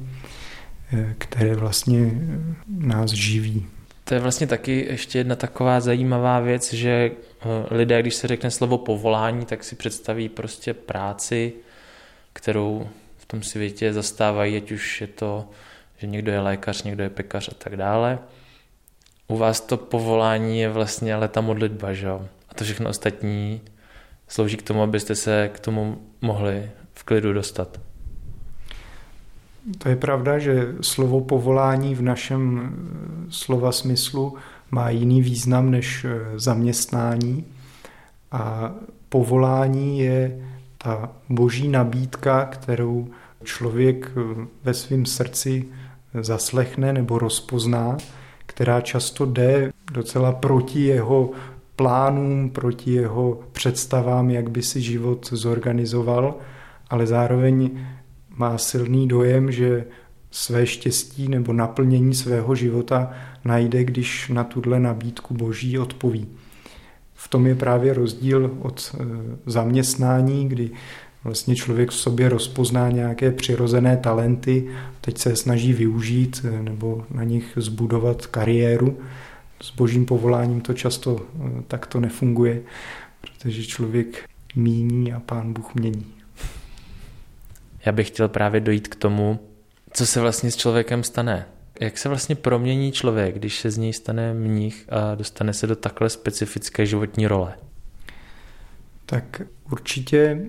Eh, 0.95 1.15
které 1.19 1.55
vlastně 1.55 2.11
eh, 2.15 2.55
nás 2.69 3.11
živí. 3.11 3.67
To 4.05 4.15
je 4.15 4.21
vlastně 4.21 4.47
taky 4.47 4.87
ještě 4.91 5.19
jedna 5.19 5.37
taková 5.37 5.81
zajímavá 5.81 6.41
věc, 6.41 6.73
že 6.73 6.91
eh, 6.91 7.47
lidé, 7.71 8.03
když 8.03 8.15
se 8.15 8.29
řekne 8.29 8.51
slovo 8.51 8.79
povolání, 8.79 9.47
tak 9.47 9.65
si 9.65 9.77
představí 9.77 10.29
prostě 10.29 10.75
práci, 10.75 11.53
kterou 12.35 12.89
v 13.17 13.27
tom 13.27 13.43
světě 13.43 13.93
zastávají, 13.93 14.57
ať 14.57 14.73
už 14.73 15.01
je 15.01 15.07
to, 15.07 15.49
že 15.99 16.07
někdo 16.07 16.33
je 16.33 16.41
lékař, 16.41 16.83
někdo 16.83 17.03
je 17.03 17.11
pekař 17.11 17.49
a 17.49 17.55
tak 17.55 17.77
dále. 17.77 18.19
U 19.29 19.37
vás 19.37 19.61
to 19.61 19.77
povolání 19.77 20.61
je 20.61 20.69
vlastně 20.69 21.15
ale 21.15 21.29
ta 21.29 21.41
modlitba, 21.41 21.93
že 21.93 22.07
jo? 22.07 22.29
A 22.49 22.55
to 22.55 22.65
všechno 22.65 22.91
ostatní 22.91 23.61
slouží 24.29 24.57
k 24.57 24.63
tomu, 24.63 24.83
abyste 24.83 25.15
se 25.15 25.51
k 25.55 25.61
tomu 25.61 25.99
mohli 26.21 26.71
v 26.95 27.05
klidu 27.05 27.33
dostat. 27.33 27.81
To 29.79 29.89
je 29.89 29.97
pravda, 29.97 30.39
že 30.39 30.75
slovo 30.81 31.21
povolání 31.21 31.95
v 31.95 32.03
našem 32.03 32.61
eh, 32.61 33.27
slova 33.31 33.73
smyslu 33.73 34.37
má 34.71 34.91
jiný 34.91 35.23
význam 35.23 35.71
než 35.71 36.05
eh, 36.05 36.39
zaměstnání. 36.39 37.45
A 38.33 38.75
povolání 39.09 39.99
je 40.01 40.41
ta 40.85 41.13
boží 41.29 41.69
nabídka, 41.69 42.45
kterou 42.45 43.09
člověk 43.45 44.13
eh, 44.17 44.47
ve 44.65 44.75
svém 44.75 45.07
srdci 45.07 45.65
zaslechne 46.21 46.93
nebo 46.93 47.19
rozpozná, 47.19 47.97
která 48.47 48.81
často 48.81 49.27
jde 49.27 49.73
docela 49.93 50.33
proti 50.33 50.81
jeho 50.81 51.31
plánům, 51.77 52.51
proti 52.51 52.93
jeho 52.93 53.41
představám, 53.53 54.31
jak 54.31 54.51
by 54.51 54.63
si 54.63 54.81
život 54.81 55.29
zorganizoval, 55.33 56.35
ale 56.91 57.07
zároveň 57.07 57.71
má 58.37 58.59
silný 58.59 59.09
dojem, 59.09 59.53
že 59.53 59.85
své 60.31 60.67
štěstí 60.67 61.29
nebo 61.29 61.53
naplnění 61.53 62.15
svého 62.15 62.55
života 62.55 63.11
najde, 63.45 63.85
když 63.85 64.29
na 64.29 64.45
tuhle 64.45 64.81
nabídku 64.81 65.35
boží 65.35 65.79
odpoví. 65.79 66.29
V 67.15 67.29
tom 67.29 67.47
je 67.47 67.55
právě 67.55 67.95
rozdíl 67.95 68.59
od 68.63 68.95
e, 68.95 69.05
zaměstnání, 69.47 70.49
kdy 70.49 70.71
vlastně 71.25 71.57
člověk 71.57 71.91
v 71.91 71.95
sobě 71.95 72.29
rozpozná 72.29 72.91
nějaké 72.91 73.31
přirozené 73.31 73.97
talenty, 73.97 74.71
teď 75.01 75.19
se 75.19 75.37
snaží 75.37 75.73
využít 75.73 76.45
e, 76.45 76.63
nebo 76.63 77.05
na 77.11 77.25
nich 77.25 77.53
zbudovat 77.57 78.27
kariéru. 78.27 78.99
S 79.63 79.71
božím 79.71 80.07
povoláním 80.07 80.61
to 80.61 80.75
často 80.75 81.21
e, 81.21 81.63
takto 81.69 82.01
nefunguje, 82.01 82.63
protože 83.21 83.65
člověk 83.65 84.29
míní 84.57 85.13
a 85.13 85.21
pán 85.21 85.53
Bůh 85.53 85.75
mění 85.75 86.15
já 87.87 87.93
bych 87.93 88.09
chtěl 88.09 88.29
právě 88.29 88.61
dojít 88.61 88.89
k 88.89 88.97
tomu, 88.97 89.41
co 89.93 90.07
se 90.07 90.21
vlastně 90.21 90.51
s 90.51 90.57
člověkem 90.57 91.03
stane. 91.03 91.47
Jak 91.81 91.99
se 91.99 92.09
vlastně 92.09 92.35
promění 92.35 92.93
člověk, 92.93 93.35
když 93.35 93.61
se 93.61 93.71
z 93.71 93.79
něj 93.79 93.93
stane 93.93 94.35
mních 94.35 94.87
a 94.89 95.15
dostane 95.15 95.53
se 95.53 95.67
do 95.67 95.77
takhle 95.77 96.11
specifické 96.11 96.87
životní 96.87 97.27
role? 97.27 97.55
Tak 99.07 99.43
určitě 99.73 100.41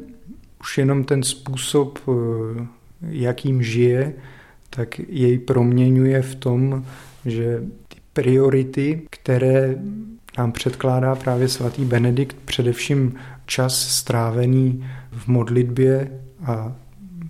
už 0.60 0.78
jenom 0.78 1.04
ten 1.04 1.24
způsob, 1.24 2.00
eh, 2.08 2.68
jakým 3.10 3.64
žije, 3.64 4.14
tak 4.70 5.00
jej 5.00 5.40
proměňuje 5.40 6.22
v 6.22 6.36
tom, 6.36 6.86
že 7.26 7.64
ty 7.88 7.98
priority, 8.14 9.08
které 9.10 9.76
nám 10.38 10.52
předkládá 10.52 11.16
právě 11.16 11.48
svatý 11.48 11.86
Benedikt, 11.86 12.38
především 12.46 13.16
čas 13.46 13.90
strávený 13.90 14.88
v 15.12 15.28
modlitbě 15.28 16.22
a 16.46 16.76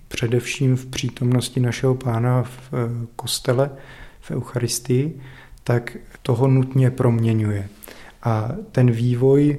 především 0.08 0.76
v 0.76 0.86
přítomnosti 0.86 1.60
našeho 1.60 1.94
pána 1.94 2.42
v 2.42 2.60
eh, 2.72 3.06
kostele, 3.16 3.70
v 4.20 4.30
Eucharistii, 4.30 5.20
tak 5.64 5.96
toho 6.22 6.48
nutně 6.48 6.90
proměňuje. 6.90 7.68
A 8.22 8.48
ten 8.72 8.90
vývoj 8.90 9.58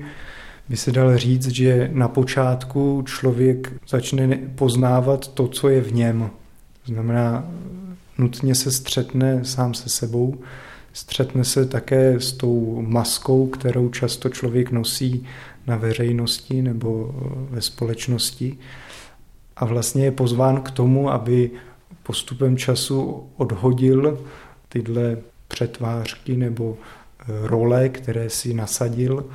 by 0.70 0.78
se 0.78 0.92
dal 0.92 1.18
říct, 1.18 1.48
že 1.48 1.90
na 1.94 2.08
počátku 2.08 3.04
člověk 3.08 3.74
začne 3.88 4.40
poznávat 4.56 5.28
to, 5.28 5.48
co 5.48 5.70
je 5.70 5.82
v 5.82 5.94
něm. 5.94 6.30
To 6.86 6.92
znamená, 6.92 7.52
nutně 8.18 8.56
se 8.56 8.72
střetne 8.72 9.46
sám 9.46 9.74
se 9.74 9.90
sebou, 9.90 10.36
střetne 10.94 11.44
se 11.44 11.66
také 11.66 12.20
s 12.20 12.34
tou 12.34 12.82
maskou, 12.88 13.48
kterou 13.48 13.90
často 13.90 14.30
člověk 14.30 14.72
nosí 14.72 15.26
na 15.68 15.78
veřejnosti 15.78 16.62
nebo 16.62 17.16
ve 17.50 17.62
společnosti 17.62 18.58
a 19.58 19.66
vlastně 19.66 20.06
je 20.06 20.12
pozván 20.12 20.62
k 20.62 20.72
tomu, 20.72 21.12
aby 21.12 21.52
postupem 22.04 22.58
času 22.58 23.30
odhodil 23.38 24.26
tyhle 24.70 25.18
přetvářky 25.48 26.38
nebo 26.38 26.78
e, 26.78 27.48
role, 27.48 27.90
které 27.90 28.30
si 28.30 28.54
nasadil, 28.54 29.26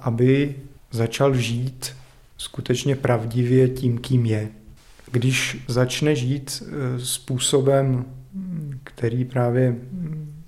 aby 0.00 0.54
začal 0.90 1.34
žít 1.34 1.96
skutečně 2.36 2.96
pravdivě 2.96 3.68
tím, 3.68 3.98
kým 3.98 4.26
je. 4.26 4.48
Když 5.10 5.64
začne 5.68 6.16
žít 6.16 6.62
e, 6.62 7.00
způsobem, 7.00 8.04
který 8.84 9.24
právě 9.24 9.76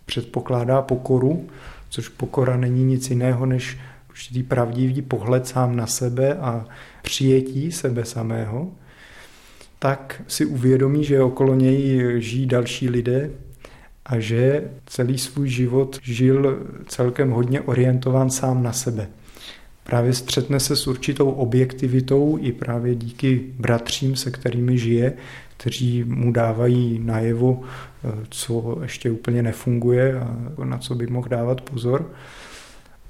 předpokládá 0.06 0.83
pokoru, 0.83 1.49
což 1.88 2.09
pokora 2.09 2.56
není 2.56 2.85
nic 2.85 3.11
jiného 3.11 3.47
než 3.47 3.78
určitý 4.09 4.42
pravdivý 4.42 5.02
pohled 5.02 5.47
sám 5.47 5.76
na 5.76 5.87
sebe 5.87 6.35
a 6.35 6.66
přijetí 7.02 7.73
sebe 7.73 8.04
samého, 8.04 8.73
tak 9.85 10.23
si 10.29 10.47
uvědomí, 10.47 11.05
že 11.05 11.23
okolo 11.23 11.55
něj 11.55 12.05
žijí 12.19 12.47
další 12.47 12.88
lidé 12.88 13.31
a 14.07 14.19
že 14.19 14.71
celý 14.87 15.19
svůj 15.19 15.49
život 15.49 15.99
žil 16.03 16.59
celkem 16.87 17.31
hodně 17.31 17.61
orientován 17.61 18.31
sám 18.31 18.62
na 18.62 18.73
sebe. 18.73 19.09
Právě 19.83 20.12
střetne 20.12 20.61
se 20.61 20.76
s 20.76 20.87
určitou 20.87 21.31
objektivitou 21.31 22.38
i 22.41 22.53
právě 22.53 22.95
díky 22.95 23.41
bratřím, 23.59 24.17
se 24.17 24.31
kterými 24.31 24.79
žije, 24.79 25.12
kteří 25.57 26.05
mu 26.05 26.33
dávají 26.33 27.00
najevo, 27.05 27.62
co 28.31 28.79
ještě 28.83 29.11
úplně 29.11 29.43
nefunguje 29.43 30.21
a 30.21 30.64
na 30.64 30.79
co 30.79 30.95
by 30.95 31.07
mohl 31.07 31.29
dávat 31.29 31.61
pozor. 31.61 32.11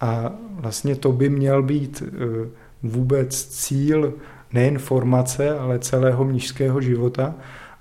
A 0.00 0.32
vlastně 0.50 0.96
to 0.96 1.12
by 1.12 1.28
měl 1.28 1.62
být 1.62 2.02
eh, 2.06 2.48
vůbec 2.82 3.44
cíl 3.44 4.14
nejen 4.54 4.78
formace, 4.78 5.58
ale 5.58 5.78
celého 5.78 6.24
mnižského 6.24 6.80
života, 6.80 7.34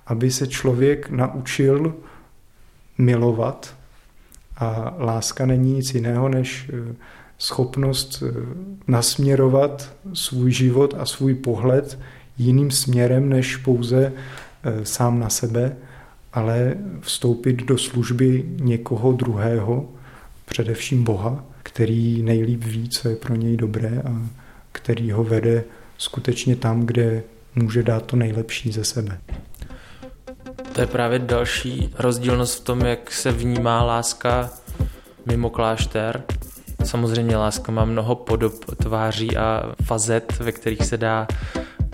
aby 0.07 0.31
se 0.31 0.47
člověk 0.47 1.09
naučil 1.09 1.95
milovat. 2.97 3.75
A 4.57 4.95
láska 4.99 5.45
není 5.45 5.73
nic 5.73 5.93
jiného 5.93 6.29
než 6.29 6.69
eh, 6.73 6.95
schopnost 7.37 8.23
eh, 8.27 8.33
nasměrovat 8.87 9.93
svůj 10.13 10.51
život 10.51 10.95
a 10.97 11.05
svůj 11.05 11.35
pohled 11.35 11.99
jiným 12.37 12.71
směrem 12.71 13.29
než 13.29 13.55
pouze 13.55 14.13
eh, 14.63 14.85
sám 14.85 15.19
na 15.19 15.29
sebe, 15.29 15.75
ale 16.33 16.75
vstoupit 17.01 17.65
do 17.65 17.77
služby 17.77 18.43
někoho 18.59 19.11
druhého, 19.11 19.89
především 20.45 21.03
Boha, 21.03 21.45
který 21.63 22.23
nejlíp 22.23 22.63
ví, 22.63 22.89
co 22.89 23.09
je 23.09 23.15
pro 23.15 23.35
něj 23.35 23.57
dobré 23.57 24.01
a 24.05 24.21
který 24.71 25.11
ho 25.11 25.23
vede 25.23 25.63
skutečně 25.97 26.55
tam, 26.55 26.85
kde 26.85 27.23
může 27.55 27.83
dát 27.83 28.05
to 28.05 28.15
nejlepší 28.15 28.71
ze 28.71 28.83
sebe. 28.83 29.17
To 30.73 30.81
je 30.81 30.88
právě 30.88 31.19
další 31.19 31.89
rozdílnost 32.00 32.62
v 32.62 32.63
tom, 32.63 32.81
jak 32.81 33.12
se 33.12 33.31
vnímá 33.31 33.83
láska 33.83 34.50
mimo 35.25 35.50
klášter. 35.50 36.23
Samozřejmě 36.84 37.38
láska 37.38 37.71
má 37.71 37.86
mnoho 37.86 38.15
podob, 38.15 38.75
tváří 38.75 39.38
a 39.38 39.73
fazet, 39.84 40.39
ve 40.39 40.51
kterých 40.51 40.86
se 40.86 40.97
dá 40.97 41.27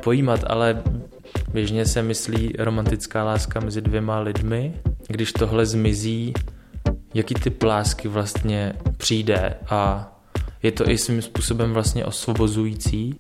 pojímat, 0.03 0.39
ale 0.47 0.83
běžně 1.53 1.85
se 1.85 2.01
myslí 2.01 2.53
romantická 2.59 3.23
láska 3.23 3.59
mezi 3.59 3.81
dvěma 3.81 4.19
lidmi. 4.19 4.73
Když 5.07 5.33
tohle 5.33 5.65
zmizí, 5.65 6.33
jaký 7.13 7.33
typ 7.33 7.63
lásky 7.63 8.07
vlastně 8.07 8.73
přijde 8.97 9.53
a 9.69 10.11
je 10.63 10.71
to 10.71 10.89
i 10.89 10.97
svým 10.97 11.21
způsobem 11.21 11.73
vlastně 11.73 12.05
osvobozující? 12.05 13.19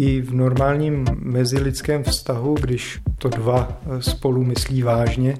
I 0.00 0.20
v 0.20 0.34
normálním 0.34 1.04
mezilidském 1.18 2.02
vztahu, 2.02 2.54
když 2.60 3.00
to 3.18 3.28
dva 3.28 3.80
spolu 4.00 4.44
myslí 4.44 4.82
vážně, 4.82 5.38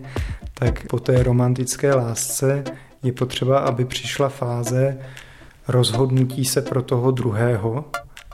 tak 0.55 0.87
po 0.87 0.99
té 1.01 1.23
romantické 1.23 1.95
lásce 1.95 2.65
je 3.03 3.13
potřeba, 3.13 3.59
aby 3.59 3.85
přišla 3.85 4.29
fáze 4.29 4.99
rozhodnutí 5.69 6.45
se 6.45 6.63
pro 6.63 6.83
toho 6.83 7.11
druhého 7.11 7.85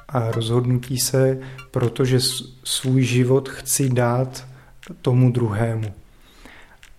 a 0.08 0.30
rozhodnutí 0.30 0.98
se, 0.98 1.38
protože 1.70 2.18
svůj 2.64 3.02
život 3.02 3.48
chci 3.48 3.88
dát 3.88 4.46
tomu 5.02 5.30
druhému. 5.30 5.92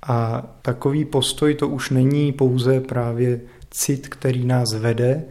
A 0.07 0.43
takový 0.61 1.05
postoj 1.05 1.55
to 1.55 1.67
už 1.67 1.89
není 1.89 2.31
pouze 2.31 2.79
právě 2.79 3.41
cit, 3.71 4.07
který 4.07 4.45
nás 4.45 4.73
vede, 4.73 5.23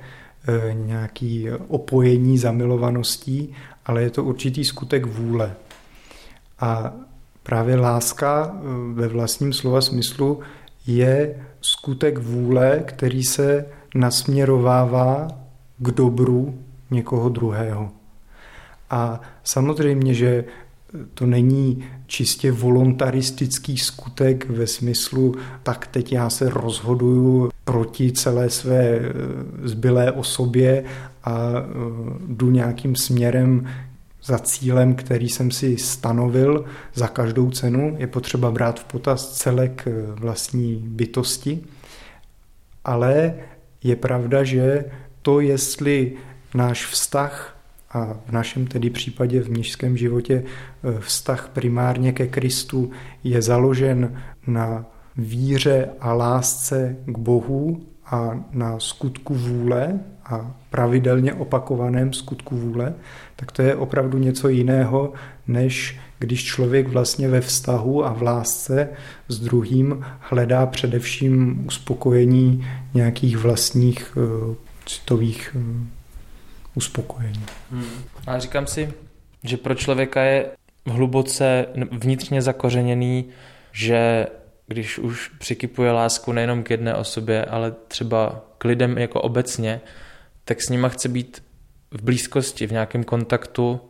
e, 0.49 0.75
nějaký 0.75 1.51
opojení 1.69 2.39
zamilovaností, 2.39 3.55
ale 3.87 4.03
je 4.03 4.11
to 4.11 4.25
určitý 4.25 4.65
skutek 4.65 5.07
vůle. 5.07 5.55
A 6.61 6.93
právě 7.43 7.77
láska 7.77 8.53
e, 8.55 8.59
ve 8.93 9.09
vlastním 9.09 9.53
slova 9.53 9.81
smyslu 9.81 10.41
je 10.87 11.47
skutek 11.61 12.19
vůle, 12.19 12.83
který 12.87 13.25
se 13.25 13.67
nasměrovává 13.95 15.29
k 15.79 15.91
dobru 15.91 16.59
někoho 16.91 17.29
druhého. 17.29 17.91
A 18.91 19.21
samozřejmě, 19.45 20.15
že 20.15 20.45
to 21.15 21.27
není 21.27 21.85
čistě 22.07 22.53
voluntaristický 22.53 23.79
skutek 23.79 24.51
ve 24.51 24.67
smyslu, 24.67 25.35
tak 25.63 25.87
teď 25.87 26.13
já 26.13 26.31
se 26.31 26.49
rozhoduju 26.51 27.51
proti 27.65 28.13
celé 28.13 28.51
své 28.51 28.85
e, 28.85 29.03
zbylé 29.65 30.13
osobě 30.13 30.85
a 31.27 31.53
e, 31.53 31.63
jdu 32.27 32.51
nějakým 32.51 32.97
směrem 32.97 33.67
za 34.25 34.39
cílem, 34.39 34.95
který 34.95 35.29
jsem 35.29 35.51
si 35.51 35.77
stanovil 35.77 36.65
za 36.95 37.09
každou 37.09 37.51
cenu. 37.51 37.97
Je 37.99 38.07
potřeba 38.07 38.51
brát 38.51 38.81
v 38.81 38.85
potaz 38.85 39.33
celek 39.33 39.87
e, 39.87 40.13
vlastní 40.13 40.77
bytosti, 40.77 41.65
ale 42.85 43.35
je 43.83 43.97
pravda, 43.97 44.45
že 44.45 44.85
to, 45.23 45.41
jestli 45.41 46.13
náš 46.55 46.87
vztah 46.87 47.57
a 47.91 48.17
v 48.27 48.33
našem 48.33 48.67
tedy 48.67 48.91
případě 48.91 49.41
v 49.41 49.51
mnižském 49.51 49.97
životě 49.97 50.45
eh, 50.45 51.01
vztah 51.01 51.51
primárně 51.53 52.13
ke 52.13 52.27
Kristu 52.27 52.91
je 53.25 53.43
založen 53.43 54.23
na 54.47 54.85
víře 55.17 55.89
a 56.01 56.13
lásce 56.13 56.97
k 57.07 57.19
Bohu 57.19 57.81
a 58.07 58.45
na 58.53 58.81
skutku 58.81 59.35
vůle 59.35 60.01
a 60.29 60.55
pravidelně 60.71 61.35
opakovaném 61.35 62.13
skutku 62.13 62.57
vůle, 62.57 62.95
tak 63.37 63.53
to 63.53 63.63
je 63.63 63.75
opravdu 63.75 64.19
něco 64.19 64.49
jiného, 64.49 65.13
než 65.47 65.99
když 66.19 66.45
člověk 66.45 66.89
vlastně 66.89 67.29
ve 67.29 67.41
vztahu 67.41 68.05
a 68.05 68.13
v 68.13 68.23
lásce 68.23 68.89
s 69.29 69.41
druhým 69.41 70.07
hledá 70.21 70.67
především 70.67 71.65
uspokojení 71.67 72.67
nějakých 72.95 73.37
vlastních 73.37 74.17
uh, 74.17 74.55
citových 74.87 75.57
uh, 75.57 75.87
uspokojení. 76.75 77.45
Hmm. 77.71 77.85
Ale 78.27 78.41
říkám 78.41 78.67
si, 78.67 78.93
že 79.45 79.57
pro 79.57 79.75
člověka 79.75 80.23
je 80.23 80.47
hluboce 80.87 81.67
vnitřně 81.91 82.43
zakořeněný, 82.43 83.25
že 83.73 84.27
když 84.67 84.99
už 84.99 85.29
přikypuje 85.29 85.93
lásku 85.93 86.33
nejenom 86.33 86.63
k 86.63 86.71
jedné 86.71 86.95
osobě, 86.95 87.45
ale 87.45 87.75
třeba 87.89 88.45
k 88.59 88.65
lidem 88.65 88.99
jako 88.99 89.21
obecně, 89.21 89.81
tak 90.49 90.63
s 90.63 90.69
nima 90.69 90.89
chce 90.89 91.09
být 91.09 91.43
v 91.91 92.03
blízkosti, 92.03 92.67
v 92.67 92.73
nějakém 92.73 93.05
kontaktu 93.05 93.81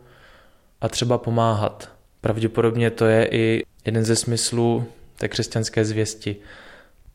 a 0.80 0.88
třeba 0.88 1.18
pomáhat. 1.18 1.92
Pravděpodobně 2.20 2.90
to 2.90 3.04
je 3.06 3.28
i 3.30 3.62
jeden 3.84 4.04
ze 4.04 4.16
smyslů 4.16 4.86
té 5.16 5.28
křesťanské 5.28 5.84
zvěsti. 5.84 6.36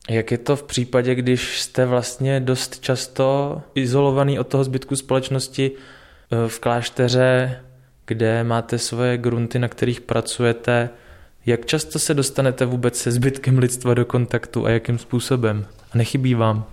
Jak 0.10 0.32
je 0.32 0.38
to 0.38 0.56
v 0.56 0.64
případě, 0.64 1.16
když 1.16 1.62
jste 1.62 1.86
vlastně 1.86 2.40
dost 2.40 2.80
často 2.80 3.62
izolovaný 3.76 4.40
od 4.40 4.48
toho 4.48 4.64
zbytku 4.64 4.96
společnosti 4.96 5.72
eh, 5.72 6.50
v 6.50 6.60
klášteře, 6.60 7.62
kde 8.06 8.44
máte 8.44 8.78
svoje 8.78 9.18
grunty, 9.18 9.60
na 9.60 9.68
kterých 9.68 10.02
pracujete, 10.02 10.90
jak 11.46 11.66
často 11.66 12.00
se 12.00 12.14
dostanete 12.14 12.66
vůbec 12.66 12.98
se 12.98 13.12
zbytkem 13.12 13.58
lidstva 13.58 13.94
do 13.94 14.06
kontaktu 14.06 14.66
a 14.66 14.70
jakým 14.70 14.98
způsobem? 14.98 15.68
A 15.92 15.98
nechybí 15.98 16.36
vám? 16.36 16.66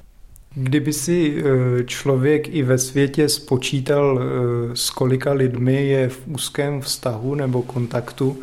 Kdyby 0.60 0.92
si 0.92 1.34
eh, 1.38 1.84
člověk 1.84 2.48
i 2.48 2.62
ve 2.62 2.78
světě 2.78 3.28
spočítal, 3.28 4.20
eh, 4.20 4.76
s 4.76 4.90
kolika 4.90 5.32
lidmi 5.32 5.86
je 5.86 6.08
v 6.08 6.26
úzkém 6.26 6.80
vztahu 6.80 7.34
nebo 7.34 7.62
kontaktu, 7.62 8.38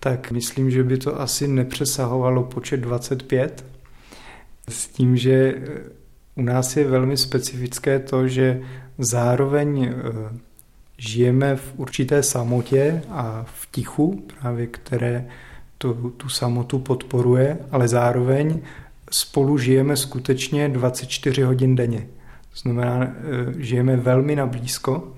tak 0.00 0.30
myslím, 0.30 0.70
že 0.70 0.84
by 0.84 0.98
to 0.98 1.20
asi 1.20 1.48
nepřesahovalo 1.48 2.42
počet 2.42 2.76
25. 2.76 3.64
S 4.68 4.86
tím, 4.86 5.16
že 5.16 5.54
u 6.34 6.42
nás 6.42 6.76
je 6.76 6.84
velmi 6.84 7.16
specifické 7.16 7.98
to, 7.98 8.28
že 8.28 8.60
zároveň 8.98 9.84
eh, 9.84 10.38
žijeme 10.98 11.56
v 11.56 11.72
určité 11.76 12.22
samotě 12.22 13.02
a 13.10 13.44
v 13.48 13.68
tichu, 13.70 14.24
právě 14.40 14.66
které 14.66 15.26
tu, 15.78 16.10
tu 16.16 16.28
samotu 16.28 16.78
podporuje, 16.78 17.58
ale 17.70 17.88
zároveň 17.88 18.60
spolu 19.14 19.58
žijeme 19.58 19.96
skutečně 19.96 20.68
24 20.68 21.42
hodin 21.42 21.76
denně. 21.76 22.06
To 22.52 22.58
znamená, 22.62 23.02
eh, 23.02 23.12
žijeme 23.58 23.96
velmi 23.96 24.36
na 24.36 24.46
blízko 24.46 25.12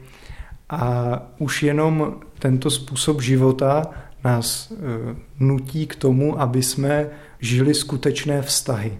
a 0.71 1.23
už 1.39 1.63
jenom 1.63 2.17
tento 2.39 2.71
způsob 2.71 3.23
života 3.23 3.91
nás 4.25 4.73
eh, 4.73 5.17
nutí 5.41 5.87
k 5.87 5.97
tomu, 5.97 6.41
aby 6.41 6.63
jsme 6.63 7.11
žili 7.41 7.75
skutečné 7.75 8.43
vztahy 8.43 8.99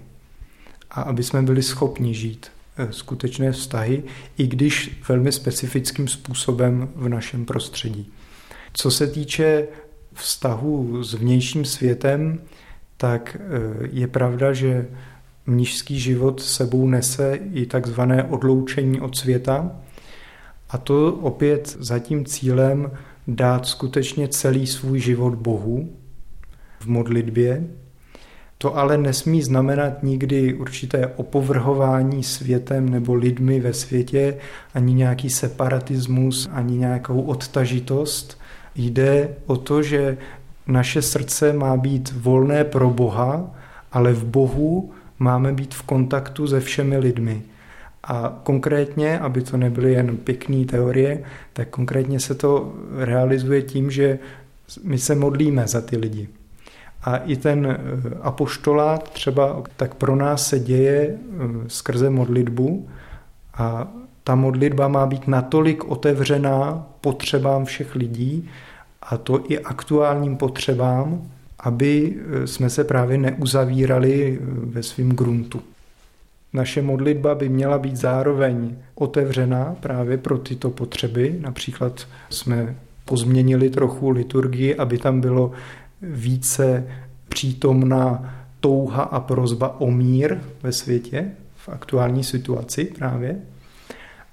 a 0.91 1.03
aby 1.03 1.23
jsme 1.23 1.43
byli 1.43 1.63
schopni 1.63 2.15
žít 2.15 2.47
eh, 2.77 2.89
skutečné 2.91 3.53
vztahy, 3.53 4.03
i 4.39 4.47
když 4.47 5.01
velmi 5.09 5.33
specifickým 5.33 6.09
způsobem 6.09 6.89
v 6.97 7.09
našem 7.09 7.45
prostředí. 7.45 8.13
Co 8.73 8.91
se 8.91 9.07
týče 9.07 9.69
vztahu 10.15 11.05
s 11.05 11.15
vnějším 11.15 11.65
světem, 11.65 12.41
tak 12.97 13.37
eh, 13.41 13.89
je 13.93 14.07
pravda, 14.07 14.53
že 14.53 14.87
mnižský 15.47 16.01
život 16.01 16.41
sebou 16.41 16.89
nese 16.89 17.39
i 17.53 17.67
takzvané 17.67 18.25
odloučení 18.25 19.01
od 19.01 19.17
světa. 19.17 19.71
A 20.71 20.79
to 20.79 21.13
opět 21.13 21.77
za 21.81 21.99
tím 21.99 22.25
cílem 22.25 22.91
dát 23.29 23.67
skutečně 23.67 24.29
celý 24.29 24.67
svůj 24.67 25.01
život 25.01 25.35
Bohu 25.35 25.93
v 26.81 26.87
modlitbě. 26.87 27.67
To 28.59 28.77
ale 28.77 28.99
nesmí 28.99 29.43
znamenat 29.43 30.03
nikdy 30.03 30.55
určité 30.55 31.07
opovrhování 31.07 32.23
světem 32.23 32.89
nebo 32.89 33.15
lidmi 33.15 33.61
ve 33.61 33.73
světě, 33.73 34.39
ani 34.75 34.95
nějaký 34.95 35.31
separatismus, 35.31 36.49
ani 36.53 36.79
nějakou 36.79 37.23
odtažitost. 37.23 38.41
Jde 38.75 39.29
o 39.47 39.57
to, 39.57 39.83
že 39.83 40.19
naše 40.67 41.03
srdce 41.03 41.53
má 41.53 41.77
být 41.77 42.13
volné 42.13 42.65
pro 42.65 42.91
Boha, 42.91 43.51
ale 43.93 44.13
v 44.13 44.25
Bohu 44.25 44.93
máme 45.19 45.53
být 45.53 45.75
v 45.75 45.83
kontaktu 45.83 46.49
se 46.49 46.61
všemi 46.61 46.99
lidmi. 46.99 47.43
A 48.05 48.41
konkrétně, 48.43 49.19
aby 49.19 49.43
to 49.43 49.57
nebyly 49.57 49.93
jen 49.93 50.17
pěkné 50.17 50.65
teorie, 50.65 51.23
tak 51.53 51.69
konkrétně 51.69 52.21
se 52.21 52.35
to 52.35 52.75
realizuje 52.99 53.63
tím, 53.63 53.91
že 53.91 54.19
my 54.85 54.99
se 54.99 55.15
modlíme 55.15 55.69
za 55.69 55.81
ty 55.81 55.97
lidi. 55.97 56.29
A 57.03 57.17
i 57.17 57.37
ten 57.37 57.67
eh, 57.67 57.79
apoštolát 58.23 59.11
třeba, 59.11 59.63
tak 59.77 59.95
pro 59.95 60.17
nás 60.17 60.49
se 60.49 60.59
děje 60.59 61.09
eh, 61.11 61.19
skrze 61.67 62.11
modlitbu 62.11 62.89
a 63.55 63.89
ta 64.25 64.35
modlitba 64.35 64.89
má 64.89 65.07
být 65.07 65.29
natolik 65.29 65.85
otevřená 65.85 66.87
potřebám 67.01 67.65
všech 67.65 67.95
lidí, 67.95 68.49
a 69.11 69.17
to 69.17 69.53
i 69.53 69.59
aktuálním 69.59 70.37
potřebám, 70.37 71.23
aby 71.59 72.17
eh, 72.17 72.47
jsme 72.47 72.71
se 72.71 72.85
právě 72.85 73.19
neuzavírali 73.19 74.39
ve 74.43 74.83
svém 74.83 75.09
gruntu. 75.09 75.61
Naše 76.53 76.83
modlitba 76.83 77.35
by 77.35 77.49
měla 77.49 77.79
být 77.79 77.97
zároveň 77.97 78.77
otevřená 78.95 79.77
právě 79.81 80.19
pro 80.19 80.39
tyto 80.39 80.71
potřeby. 80.71 81.39
Například 81.41 82.07
jsme 82.31 82.77
pozměnili 83.05 83.71
trochu 83.71 84.11
liturgii, 84.11 84.75
aby 84.75 84.99
tam 84.99 85.21
bylo 85.21 85.53
více 86.03 86.87
přítomná 87.29 88.35
touha 88.61 89.03
a 89.03 89.21
prozba 89.21 89.81
o 89.81 89.91
mír 89.91 90.39
ve 90.63 90.73
světě, 90.73 91.31
v 91.57 91.69
aktuální 91.69 92.25
situaci 92.25 92.85
právě. 92.85 93.37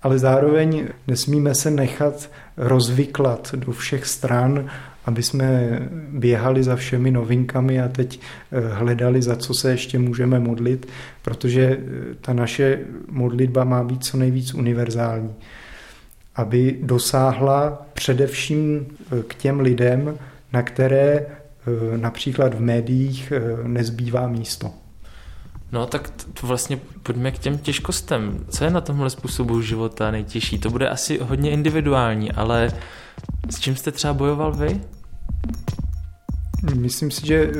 Ale 0.03 0.19
zároveň 0.19 0.87
nesmíme 1.07 1.55
se 1.55 1.71
nechat 1.71 2.29
rozvyklat 2.57 3.55
do 3.55 3.71
všech 3.71 4.05
stran 4.05 4.69
aby 5.05 5.23
jsme 5.23 5.79
běhali 6.09 6.63
za 6.63 6.75
všemi 6.75 7.11
novinkami 7.11 7.81
a 7.81 7.87
teď 7.87 8.19
eh, 8.51 8.59
hledali, 8.73 9.21
za 9.21 9.35
co 9.35 9.53
se 9.53 9.71
ještě 9.71 9.99
můžeme 9.99 10.39
modlit, 10.39 10.87
protože 11.21 11.61
eh, 11.61 11.79
ta 12.21 12.33
naše 12.33 12.79
modlitba 13.09 13.63
má 13.63 13.83
být 13.83 14.05
co 14.05 14.17
nejvíc 14.17 14.53
univerzální, 14.53 15.33
aby 16.35 16.79
dosáhla 16.81 17.85
především 17.93 18.85
eh, 18.87 19.23
k 19.27 19.35
těm 19.35 19.59
lidem, 19.59 20.17
na 20.53 20.61
které 20.61 21.25
například 21.95 22.53
v 22.53 22.61
médiích 22.61 23.33
nezbývá 23.63 24.27
místo. 24.27 24.71
No 25.73 25.85
tak 25.85 26.09
to 26.09 26.47
vlastně 26.47 26.79
pojďme 27.03 27.31
k 27.31 27.39
těm 27.39 27.57
těžkostem. 27.57 28.45
Co 28.49 28.63
je 28.63 28.69
na 28.69 28.81
tomhle 28.81 29.09
způsobu 29.09 29.61
života 29.61 30.11
nejtěžší? 30.11 30.59
To 30.59 30.69
bude 30.69 30.89
asi 30.89 31.19
hodně 31.21 31.51
individuální, 31.51 32.31
ale 32.31 32.71
s 33.49 33.59
čím 33.59 33.75
jste 33.75 33.91
třeba 33.91 34.13
bojoval 34.13 34.51
vy? 34.53 34.81
Myslím 36.75 37.11
si, 37.11 37.27
že 37.27 37.35
eh, 37.35 37.51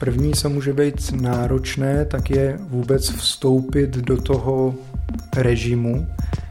první, 0.00 0.32
co 0.32 0.48
může 0.48 0.72
být 0.72 1.12
náročné, 1.12 2.04
tak 2.04 2.30
je 2.30 2.58
vůbec 2.60 3.10
vstoupit 3.10 3.90
do 3.90 4.22
toho 4.22 4.74
režimu, 5.36 6.06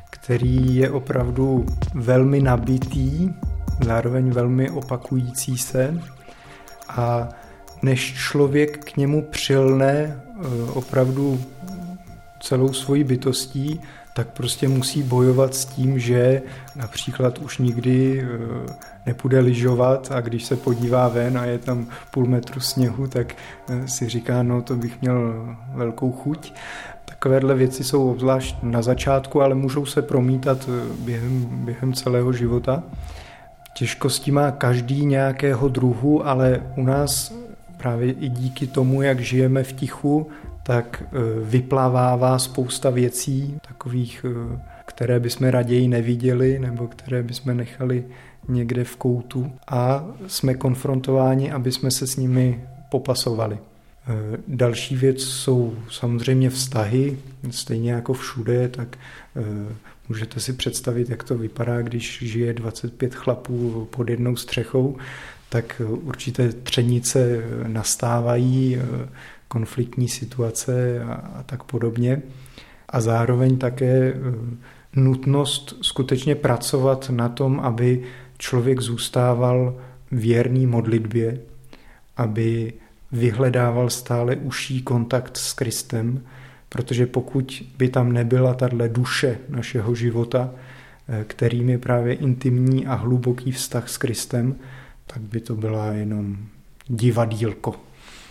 který 0.10 0.76
je 0.76 0.90
opravdu 0.90 1.66
velmi 1.94 2.42
nabitý, 2.42 3.30
zároveň 3.86 4.32
velmi 4.32 4.70
opakující 4.70 5.58
se 5.58 6.02
a 6.90 7.30
než 7.82 8.14
člověk 8.14 8.86
k 8.86 8.98
němu 8.98 9.28
přilne 9.32 10.22
opravdu 10.74 11.40
celou 12.40 12.74
svojí 12.74 13.04
bytostí, 13.04 13.80
tak 14.18 14.28
prostě 14.28 14.68
musí 14.68 15.04
bojovat 15.04 15.56
s 15.56 15.66
tím, 15.66 16.00
že 16.00 16.42
například 16.76 17.40
už 17.40 17.58
nikdy 17.58 18.22
eh, 18.22 18.74
nepůjde 19.06 19.40
lyžovat 19.40 20.12
a 20.12 20.22
když 20.22 20.46
se 20.46 20.56
podívá 20.56 21.08
ven 21.08 21.38
a 21.38 21.46
je 21.46 21.58
tam 21.58 21.88
půl 22.12 22.26
metru 22.26 22.60
sněhu, 22.60 23.08
tak 23.08 23.36
eh, 23.70 23.88
si 23.88 24.10
říká, 24.10 24.44
no 24.44 24.62
to 24.62 24.76
bych 24.76 25.02
měl 25.02 25.46
velkou 25.74 26.12
chuť. 26.12 26.54
Takovéhle 27.06 27.56
věci 27.56 27.84
jsou 27.84 28.12
obzvlášť 28.12 28.56
na 28.64 28.82
začátku, 28.82 29.42
ale 29.42 29.56
můžou 29.56 29.86
se 29.86 30.02
promítat 30.02 30.70
eh, 30.70 30.94
během, 31.00 31.46
během 31.66 31.94
celého 31.94 32.34
života. 32.34 32.84
Těžkosti 33.74 34.32
má 34.32 34.52
každý 34.52 35.06
nějakého 35.06 35.68
druhu, 35.68 36.28
ale 36.28 36.64
u 36.76 36.84
nás 36.84 37.34
právě 37.78 38.12
i 38.12 38.30
díky 38.30 38.68
tomu, 38.68 39.02
jak 39.02 39.20
žijeme 39.20 39.64
v 39.64 39.74
tichu, 39.74 40.28
tak 40.64 41.04
e, 41.04 41.08
vyplavává 41.44 42.40
spousta 42.40 42.90
věcí, 42.90 43.60
takových, 43.68 44.26
e, 44.26 44.60
které 44.86 45.20
bychom 45.20 45.48
raději 45.48 45.88
neviděli 45.88 46.60
nebo 46.60 46.88
které 46.88 47.24
bychom 47.24 47.58
nechali 47.58 48.04
někde 48.48 48.84
v 48.84 48.96
koutu. 48.96 49.52
A 49.68 50.06
jsme 50.28 50.54
konfrontováni, 50.54 51.52
aby 51.52 51.72
jsme 51.72 51.92
se 51.92 52.08
s 52.08 52.16
nimi 52.16 52.64
popasovali. 52.92 53.56
E, 53.56 53.60
další 54.48 54.96
věc 54.96 55.22
jsou 55.22 55.74
samozřejmě 55.92 56.50
vztahy, 56.50 57.18
stejně 57.50 57.92
jako 57.92 58.14
všude, 58.14 58.70
tak 58.70 58.98
můžete 60.10 60.40
si 60.40 60.54
představit, 60.54 61.10
jak 61.10 61.24
to 61.24 61.38
vypadá, 61.38 61.82
když 61.82 62.20
žije 62.22 62.54
25 62.54 63.16
chlapů 63.16 63.88
pod 63.92 64.10
jednou 64.10 64.36
střechou, 64.36 64.98
tak 65.50 65.82
určité 66.04 66.52
třenice 66.52 67.44
nastávají, 67.68 68.78
konfliktní 69.48 70.08
situace 70.08 71.04
a, 71.04 71.14
a 71.14 71.44
tak 71.44 71.64
podobně. 71.64 72.22
A 72.90 73.02
zároveň 73.02 73.58
také 73.58 74.14
eh, 74.14 74.16
nutnost 74.96 75.76
skutečně 75.82 76.36
pracovat 76.36 77.10
na 77.10 77.30
tom, 77.30 77.60
aby 77.60 78.04
člověk 78.38 78.82
zůstával 78.82 79.76
věrný 80.12 80.68
modlitbě, 80.68 81.40
aby 82.18 82.74
vyhledával 83.12 83.90
stále 83.90 84.36
užší 84.36 84.82
kontakt 84.82 85.38
s 85.38 85.54
Kristem, 85.54 86.22
protože 86.70 87.06
pokud 87.06 87.64
by 87.78 87.90
tam 87.90 88.12
nebyla 88.12 88.54
tahle 88.54 88.90
duše 88.90 89.38
našeho 89.50 89.96
života, 89.96 90.50
eh, 91.08 91.24
kterým 91.28 91.70
je 91.70 91.78
právě 91.78 92.14
intimní 92.14 92.88
a 92.88 92.96
hluboký 92.96 93.52
vztah 93.52 93.90
s 93.90 93.98
Kristem, 93.98 94.56
tak 95.08 95.22
by 95.22 95.40
to 95.40 95.56
byla 95.56 95.86
jenom 95.86 96.38
divadílko. 96.88 97.76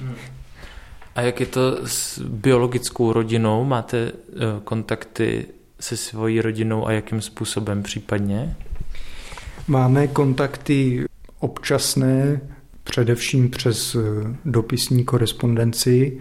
Hmm. 0.00 0.14
A 1.14 1.22
jak 1.22 1.40
je 1.40 1.46
to 1.46 1.78
s 1.86 2.18
biologickou 2.18 3.12
rodinou? 3.12 3.64
Máte 3.64 3.98
eh, 3.98 4.12
kontakty 4.64 5.46
se 5.80 5.96
svojí 5.96 6.40
rodinou 6.40 6.86
a 6.86 6.92
jakým 6.92 7.20
způsobem 7.20 7.82
případně? 7.82 8.56
Máme 9.68 10.08
kontakty 10.08 11.04
občasné, 11.38 12.40
především 12.84 13.50
přes 13.50 13.94
eh, 13.94 14.00
dopisní 14.44 15.04
korespondenci 15.04 16.20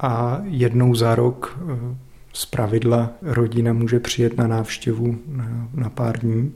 a 0.00 0.40
jednou 0.44 0.94
za 0.94 1.14
rok 1.14 1.58
eh, 1.60 1.96
z 2.32 2.46
pravidla 2.46 3.10
rodina 3.22 3.72
může 3.72 4.00
přijet 4.00 4.36
na 4.36 4.46
návštěvu 4.46 5.18
na, 5.26 5.68
na 5.74 5.90
pár 5.90 6.18
dní 6.18 6.52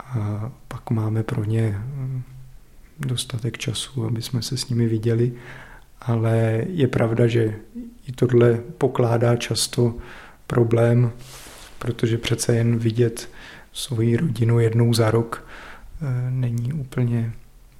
a 0.00 0.52
pak 0.68 0.90
máme 0.90 1.22
pro 1.22 1.44
ně 1.44 1.78
dostatek 2.98 3.58
času, 3.58 4.04
aby 4.04 4.22
jsme 4.22 4.42
se 4.42 4.56
s 4.56 4.68
nimi 4.68 4.86
viděli, 4.86 5.32
ale 6.00 6.62
je 6.68 6.88
pravda, 6.88 7.26
že 7.26 7.54
i 8.06 8.12
tohle 8.12 8.58
pokládá 8.78 9.36
často 9.36 9.94
problém, 10.46 11.12
protože 11.78 12.18
přece 12.18 12.56
jen 12.56 12.78
vidět 12.78 13.30
svoji 13.72 14.16
rodinu 14.16 14.60
jednou 14.60 14.94
za 14.94 15.10
rok 15.10 15.46
eh, 16.02 16.30
není 16.30 16.72
úplně 16.72 17.32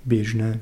běžné. 0.05 0.61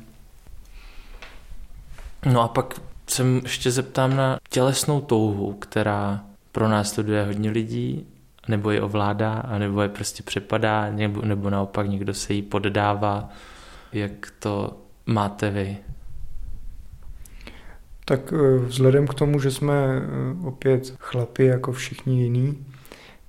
No 2.27 2.41
a 2.41 2.49
pak 2.49 2.81
se 3.07 3.25
ještě 3.43 3.71
zeptám 3.71 4.17
na 4.17 4.39
tělesnou 4.51 5.01
touhu, 5.01 5.53
která 5.53 6.25
pro 6.53 6.69
nás 6.69 6.89
studuje 6.89 7.25
hodně 7.25 7.51
lidí, 7.51 8.07
nebo 8.49 8.71
je 8.71 8.83
ovládá, 8.83 9.43
nebo 9.59 9.83
je 9.83 9.89
prostě 9.89 10.23
přepadá, 10.23 10.91
nebo, 10.91 11.23
nebo 11.23 11.51
naopak 11.51 11.89
někdo 11.89 12.15
se 12.15 12.33
jí 12.33 12.43
poddává. 12.43 13.29
Jak 13.97 14.33
to 14.39 14.77
máte 15.07 15.51
vy? 15.51 15.77
Tak 18.05 18.33
eh, 18.33 18.59
vzhledem 18.59 19.07
k 19.07 19.15
tomu, 19.15 19.41
že 19.41 19.51
jsme 19.51 19.73
eh, 19.73 20.47
opět 20.47 20.95
chlapi 20.99 21.45
jako 21.45 21.73
všichni 21.73 22.23
jiní, 22.23 22.67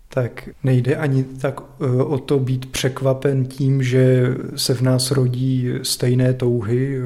tak 0.10 0.50
nejde 0.64 0.96
ani 0.96 1.24
tak 1.24 1.62
eh, 1.62 2.04
o 2.04 2.18
to 2.18 2.40
být 2.40 2.72
překvapen 2.72 3.46
tím, 3.46 3.84
že 3.84 4.36
se 4.56 4.74
v 4.74 4.82
nás 4.82 5.12
rodí 5.12 5.70
stejné 5.84 6.34
touhy 6.34 7.02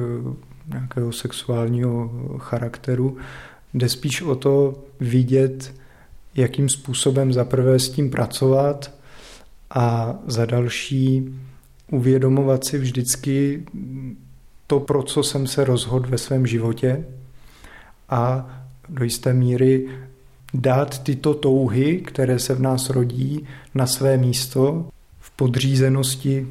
nějakého 0.68 1.12
sexuálního 1.12 2.10
charakteru. 2.38 3.16
Jde 3.74 3.88
spíš 3.88 4.22
o 4.22 4.34
to 4.34 4.74
vidět, 5.00 5.74
jakým 6.34 6.68
způsobem 6.68 7.32
zaprvé 7.32 7.78
s 7.78 7.90
tím 7.90 8.10
pracovat 8.10 8.94
a 9.70 10.14
za 10.26 10.46
další 10.46 11.34
uvědomovat 11.92 12.64
si 12.64 12.78
vždycky 12.78 13.62
to, 14.66 14.80
pro 14.80 15.02
co 15.02 15.22
jsem 15.22 15.46
se 15.46 15.64
rozhodl 15.64 16.08
ve 16.08 16.18
svém 16.18 16.46
životě 16.46 17.04
a 18.08 18.50
do 18.88 19.04
jisté 19.04 19.32
míry 19.32 19.88
dát 20.54 21.02
tyto 21.02 21.34
touhy, 21.34 22.00
které 22.00 22.38
se 22.38 22.54
v 22.54 22.60
nás 22.60 22.90
rodí, 22.90 23.46
na 23.74 23.86
své 23.86 24.16
místo 24.16 24.88
v 25.20 25.30
podřízenosti 25.30 26.46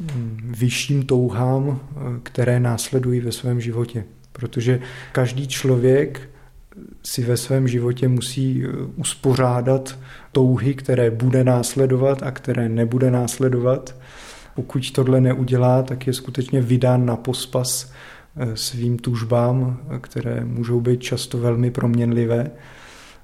mm, 0.00 0.54
vyšším 0.58 1.02
touhám, 1.02 1.80
které 2.22 2.60
následují 2.60 3.20
ve 3.20 3.32
svém 3.32 3.60
životě. 3.60 4.04
Protože 4.32 4.80
každý 5.12 5.48
člověk 5.48 6.28
si 7.02 7.22
ve 7.22 7.36
svém 7.36 7.68
životě 7.68 8.08
musí 8.08 8.64
eh, 8.64 8.68
uspořádat 8.96 9.98
touhy, 10.32 10.74
které 10.74 11.10
bude 11.10 11.44
následovat 11.44 12.22
a 12.22 12.30
které 12.30 12.68
nebude 12.68 13.10
následovat. 13.10 13.94
Pokud 14.56 14.90
tohle 14.90 15.20
neudělá, 15.20 15.82
tak 15.82 16.06
je 16.06 16.12
skutečně 16.12 16.60
vydán 16.60 17.06
na 17.06 17.16
pospas 17.16 17.92
eh, 18.36 18.56
svým 18.56 18.98
tužbám, 18.98 19.78
které 20.00 20.44
můžou 20.44 20.80
být 20.80 21.02
často 21.02 21.38
velmi 21.38 21.70
proměnlivé, 21.70 22.50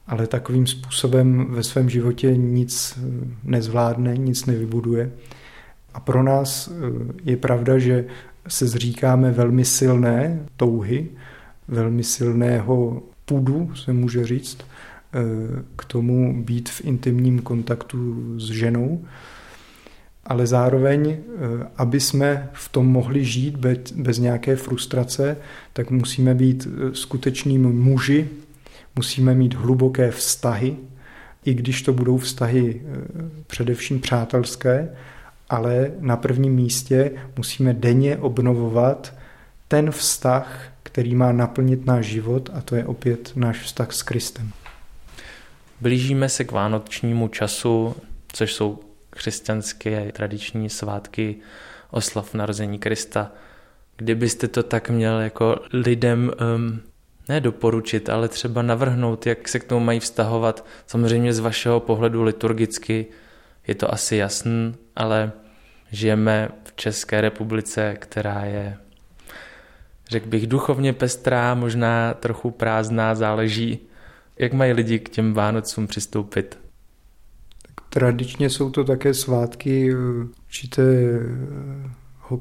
ale 0.06 0.26
takovým 0.26 0.66
způsobem 0.66 1.46
ve 1.50 1.62
svém 1.62 1.90
životě 1.90 2.36
nic 2.36 2.98
eh, 2.98 3.26
nezvládne, 3.44 4.16
nic 4.16 4.46
nevybuduje. 4.46 5.12
A 5.94 6.00
pro 6.00 6.22
nás 6.22 6.70
je 7.24 7.36
pravda, 7.36 7.78
že 7.78 8.04
se 8.48 8.66
zříkáme 8.66 9.30
velmi 9.30 9.64
silné 9.64 10.46
touhy, 10.56 11.08
velmi 11.68 12.04
silného 12.04 13.02
půdu, 13.24 13.70
se 13.74 13.92
může 13.92 14.26
říct, 14.26 14.58
eh, 14.60 15.18
k 15.76 15.84
tomu 15.84 16.44
být 16.44 16.68
v 16.68 16.84
intimním 16.84 17.38
kontaktu 17.38 18.24
s 18.38 18.50
ženou, 18.50 19.04
ale 20.24 20.46
zároveň, 20.46 21.10
eh, 21.10 21.66
aby 21.76 22.00
jsme 22.00 22.50
v 22.52 22.68
tom 22.68 22.86
mohli 22.86 23.24
žít 23.24 23.56
bez, 23.94 24.18
nějaké 24.18 24.56
frustrace, 24.56 25.36
tak 25.72 25.90
musíme 25.90 26.34
být 26.34 26.68
eh, 26.68 26.94
skutečnými 26.94 27.72
muži, 27.72 28.28
musíme 28.96 29.34
mít 29.34 29.54
hluboké 29.54 30.10
vztahy, 30.10 30.76
i 31.44 31.54
když 31.54 31.82
to 31.82 31.92
budou 31.92 32.18
vztahy 32.18 32.82
především 33.46 34.00
přátelské, 34.00 34.88
ale 35.50 35.90
na 36.00 36.16
prvním 36.16 36.54
místě 36.54 37.10
musíme 37.36 37.74
denně 37.74 38.16
obnovovat 38.16 39.14
ten 39.68 39.90
vztah, 39.90 40.72
který 40.82 41.14
má 41.14 41.32
naplnit 41.32 41.86
náš 41.86 42.06
život 42.06 42.50
a 42.52 42.60
to 42.60 42.76
je 42.76 42.86
opět 42.86 43.32
náš 43.36 43.60
vztah 43.60 43.92
s 43.92 44.02
Kristem. 44.02 44.50
Blížíme 45.80 46.28
se 46.28 46.44
k 46.44 46.52
vánočnímu 46.52 47.28
času, 47.28 47.94
což 48.32 48.52
jsou 48.52 48.78
křesťanské 49.16 50.12
tradiční 50.12 50.70
svátky 50.70 51.36
oslav 51.90 52.34
narození 52.34 52.78
Krista. 52.78 53.32
Kdybyste 53.96 54.48
to 54.48 54.62
tak 54.62 54.90
měl 54.90 55.20
jako 55.20 55.60
lidem 55.72 56.32
um, 56.56 56.80
ne 57.28 57.40
doporučit, 57.40 58.08
ale 58.08 58.28
třeba 58.28 58.62
navrhnout, 58.62 59.26
jak 59.26 59.48
se 59.48 59.58
k 59.58 59.64
tomu 59.64 59.84
mají 59.84 60.00
vztahovat, 60.00 60.66
samozřejmě 60.86 61.32
z 61.32 61.38
vašeho 61.38 61.80
pohledu 61.80 62.22
liturgicky 62.22 63.06
je 63.66 63.74
to 63.74 63.94
asi 63.94 64.16
jasný, 64.16 64.74
ale 64.96 65.32
žijeme 65.90 66.48
v 66.64 66.76
České 66.76 67.20
republice, 67.20 67.96
která 67.98 68.44
je 68.44 68.76
řekl 70.12 70.28
bych, 70.28 70.46
duchovně 70.46 70.92
pestrá, 70.92 71.54
možná 71.54 72.14
trochu 72.14 72.50
prázdná, 72.50 73.14
záleží, 73.14 73.78
jak 74.38 74.52
mají 74.52 74.72
lidi 74.72 74.98
k 74.98 75.08
těm 75.08 75.34
Vánocům 75.34 75.86
přistoupit. 75.86 76.61
Tradičně 77.94 78.50
jsou 78.50 78.70
to 78.70 78.84
také 78.84 79.14
svátky 79.14 79.92
eh, 79.92 79.96
určitého 80.46 81.26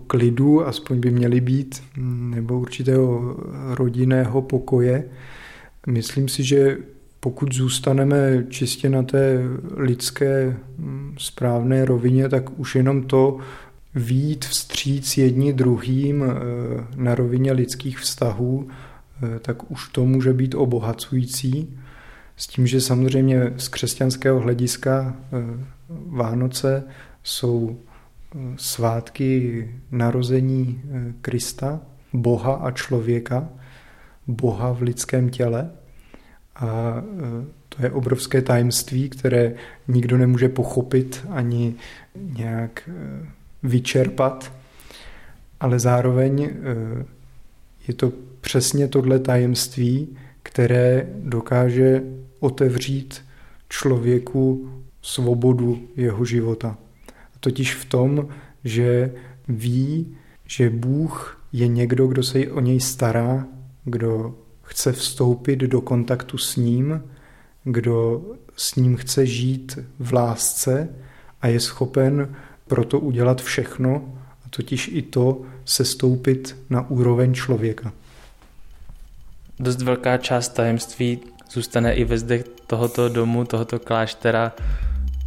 klidu, 0.07 0.67
aspoň 0.67 0.99
by 0.99 1.11
měly 1.11 1.41
být, 1.41 1.83
nebo 2.29 2.59
určitého 2.59 3.35
rodinného 3.75 4.41
pokoje. 4.41 5.03
Myslím 5.87 6.27
si, 6.27 6.43
že 6.43 6.77
pokud 7.19 7.53
zůstaneme 7.53 8.45
čistě 8.49 8.89
na 8.89 9.03
té 9.03 9.39
lidské 9.75 10.57
mm, 10.77 11.15
správné 11.19 11.85
rovině, 11.85 12.29
tak 12.29 12.59
už 12.59 12.75
jenom 12.75 13.03
to 13.03 13.37
výjít 13.95 14.45
vstříc 14.45 15.17
jedni 15.17 15.53
druhým 15.53 16.23
eh, 16.23 16.33
na 16.95 17.15
rovině 17.15 17.51
lidských 17.51 17.99
vztahů, 17.99 18.67
eh, 19.23 19.39
tak 19.39 19.71
už 19.71 19.89
to 19.89 20.05
může 20.05 20.33
být 20.33 20.55
obohacující. 20.55 21.77
S 22.41 22.47
tím, 22.47 22.67
že 22.67 22.81
samozřejmě 22.81 23.53
z 23.57 23.67
křesťanského 23.67 24.39
hlediska 24.39 25.15
eh, 25.15 25.65
Vánoce 25.89 26.83
jsou 27.23 27.79
svátky 28.55 29.69
narození 29.91 30.81
Krista, 31.21 31.79
Boha 32.13 32.53
a 32.53 32.71
člověka, 32.71 33.49
Boha 34.27 34.71
v 34.71 34.81
lidském 34.81 35.29
těle. 35.29 35.71
A 36.55 37.03
to 37.69 37.83
je 37.83 37.91
obrovské 37.91 38.41
tajemství, 38.41 39.09
které 39.09 39.53
nikdo 39.87 40.17
nemůže 40.17 40.49
pochopit 40.49 41.25
ani 41.29 41.75
nějak 42.15 42.89
vyčerpat, 43.63 44.53
ale 45.59 45.79
zároveň 45.79 46.49
eh, 46.51 47.05
je 47.87 47.93
to 47.93 48.11
přesně 48.41 48.87
tohle 48.87 49.19
tajemství, 49.19 50.17
které 50.43 51.07
dokáže 51.15 52.01
otevřít 52.41 53.25
člověku 53.69 54.69
svobodu 55.01 55.87
jeho 55.95 56.25
života. 56.25 56.77
Totiž 57.39 57.75
v 57.75 57.85
tom, 57.85 58.27
že 58.63 59.13
ví, 59.47 60.17
že 60.45 60.69
Bůh 60.69 61.41
je 61.51 61.67
někdo, 61.67 62.07
kdo 62.07 62.23
se 62.23 62.51
o 62.51 62.59
něj 62.59 62.79
stará, 62.79 63.47
kdo 63.85 64.35
chce 64.63 64.91
vstoupit 64.91 65.55
do 65.59 65.81
kontaktu 65.81 66.37
s 66.37 66.55
ním, 66.55 67.03
kdo 67.63 68.25
s 68.55 68.75
ním 68.75 68.97
chce 68.97 69.25
žít 69.25 69.79
v 69.99 70.13
lásce 70.13 70.89
a 71.41 71.47
je 71.47 71.59
schopen 71.59 72.35
proto 72.67 72.99
udělat 72.99 73.41
všechno, 73.41 74.15
a 74.45 74.49
totiž 74.49 74.89
i 74.93 75.01
to 75.01 75.41
sestoupit 75.65 76.57
na 76.69 76.89
úroveň 76.89 77.33
člověka. 77.33 77.93
Dost 79.59 79.81
velká 79.81 80.17
část 80.17 80.49
tajemství 80.49 81.19
zůstane 81.53 81.93
i 81.93 82.03
ve 82.03 82.17
zdech 82.17 82.43
tohoto 82.67 83.09
domu, 83.09 83.45
tohoto 83.45 83.79
kláštera. 83.79 84.51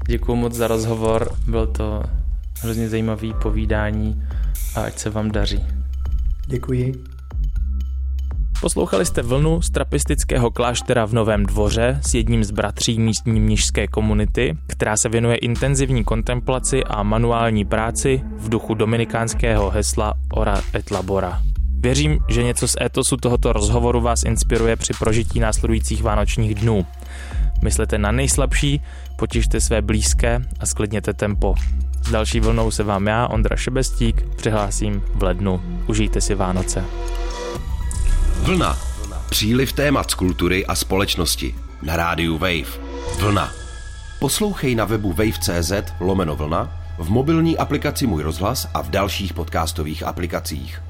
Děkuji 0.06 0.36
moc 0.36 0.54
za 0.54 0.68
rozhovor, 0.68 1.36
byl 1.48 1.66
to 1.66 2.02
hrozně 2.60 2.88
zajímavý 2.88 3.34
povídání 3.42 4.22
a 4.76 4.80
ať 4.80 4.98
se 4.98 5.10
vám 5.10 5.30
daří. 5.30 5.64
Děkuji. 6.46 7.04
Poslouchali 8.60 9.06
jste 9.06 9.22
vlnu 9.22 9.62
z 9.62 9.70
trapistického 9.70 10.50
kláštera 10.50 11.04
v 11.06 11.12
Novém 11.12 11.46
dvoře 11.46 12.00
s 12.02 12.14
jedním 12.14 12.44
z 12.44 12.50
bratří 12.50 13.00
místní 13.00 13.40
mnižské 13.40 13.86
komunity, 13.86 14.56
která 14.66 14.96
se 14.96 15.08
věnuje 15.08 15.36
intenzivní 15.36 16.04
kontemplaci 16.04 16.84
a 16.84 17.02
manuální 17.02 17.64
práci 17.64 18.22
v 18.36 18.48
duchu 18.48 18.74
dominikánského 18.74 19.70
hesla 19.70 20.14
Ora 20.32 20.60
et 20.74 20.90
Labora. 20.90 21.53
Věřím, 21.84 22.18
že 22.28 22.42
něco 22.42 22.68
z 22.68 22.76
étosu 22.80 23.16
tohoto 23.16 23.52
rozhovoru 23.52 24.00
vás 24.00 24.22
inspiruje 24.22 24.76
při 24.76 24.92
prožití 24.98 25.40
následujících 25.40 26.02
vánočních 26.02 26.54
dnů. 26.54 26.86
myslete 27.62 27.98
na 27.98 28.12
nejslabší, 28.12 28.80
potěšte 29.16 29.60
své 29.60 29.82
blízké 29.82 30.40
a 30.60 30.66
sklidněte 30.66 31.14
tempo. 31.14 31.54
S 32.02 32.10
další 32.10 32.40
vlnou 32.40 32.70
se 32.70 32.82
vám 32.82 33.06
já, 33.06 33.26
Ondra 33.26 33.56
Šebestík, 33.56 34.36
přihlásím 34.36 35.02
v 35.14 35.22
lednu. 35.22 35.62
Užijte 35.86 36.20
si 36.20 36.34
Vánoce. 36.34 36.84
Vlna. 38.42 38.78
Příliv 39.30 39.72
témat 39.72 40.10
z 40.10 40.14
kultury 40.14 40.66
a 40.66 40.74
společnosti. 40.74 41.54
Na 41.82 41.96
rádiu 41.96 42.38
Wave. 42.38 42.80
Vlna. 43.18 43.52
Poslouchej 44.20 44.74
na 44.74 44.84
webu 44.84 45.12
wave.cz 45.12 45.72
lomeno 46.00 46.36
vlna, 46.36 46.72
v 46.98 47.10
mobilní 47.10 47.58
aplikaci 47.58 48.06
Můj 48.06 48.22
rozhlas 48.22 48.68
a 48.74 48.82
v 48.82 48.90
dalších 48.90 49.34
podcastových 49.34 50.02
aplikacích. 50.02 50.83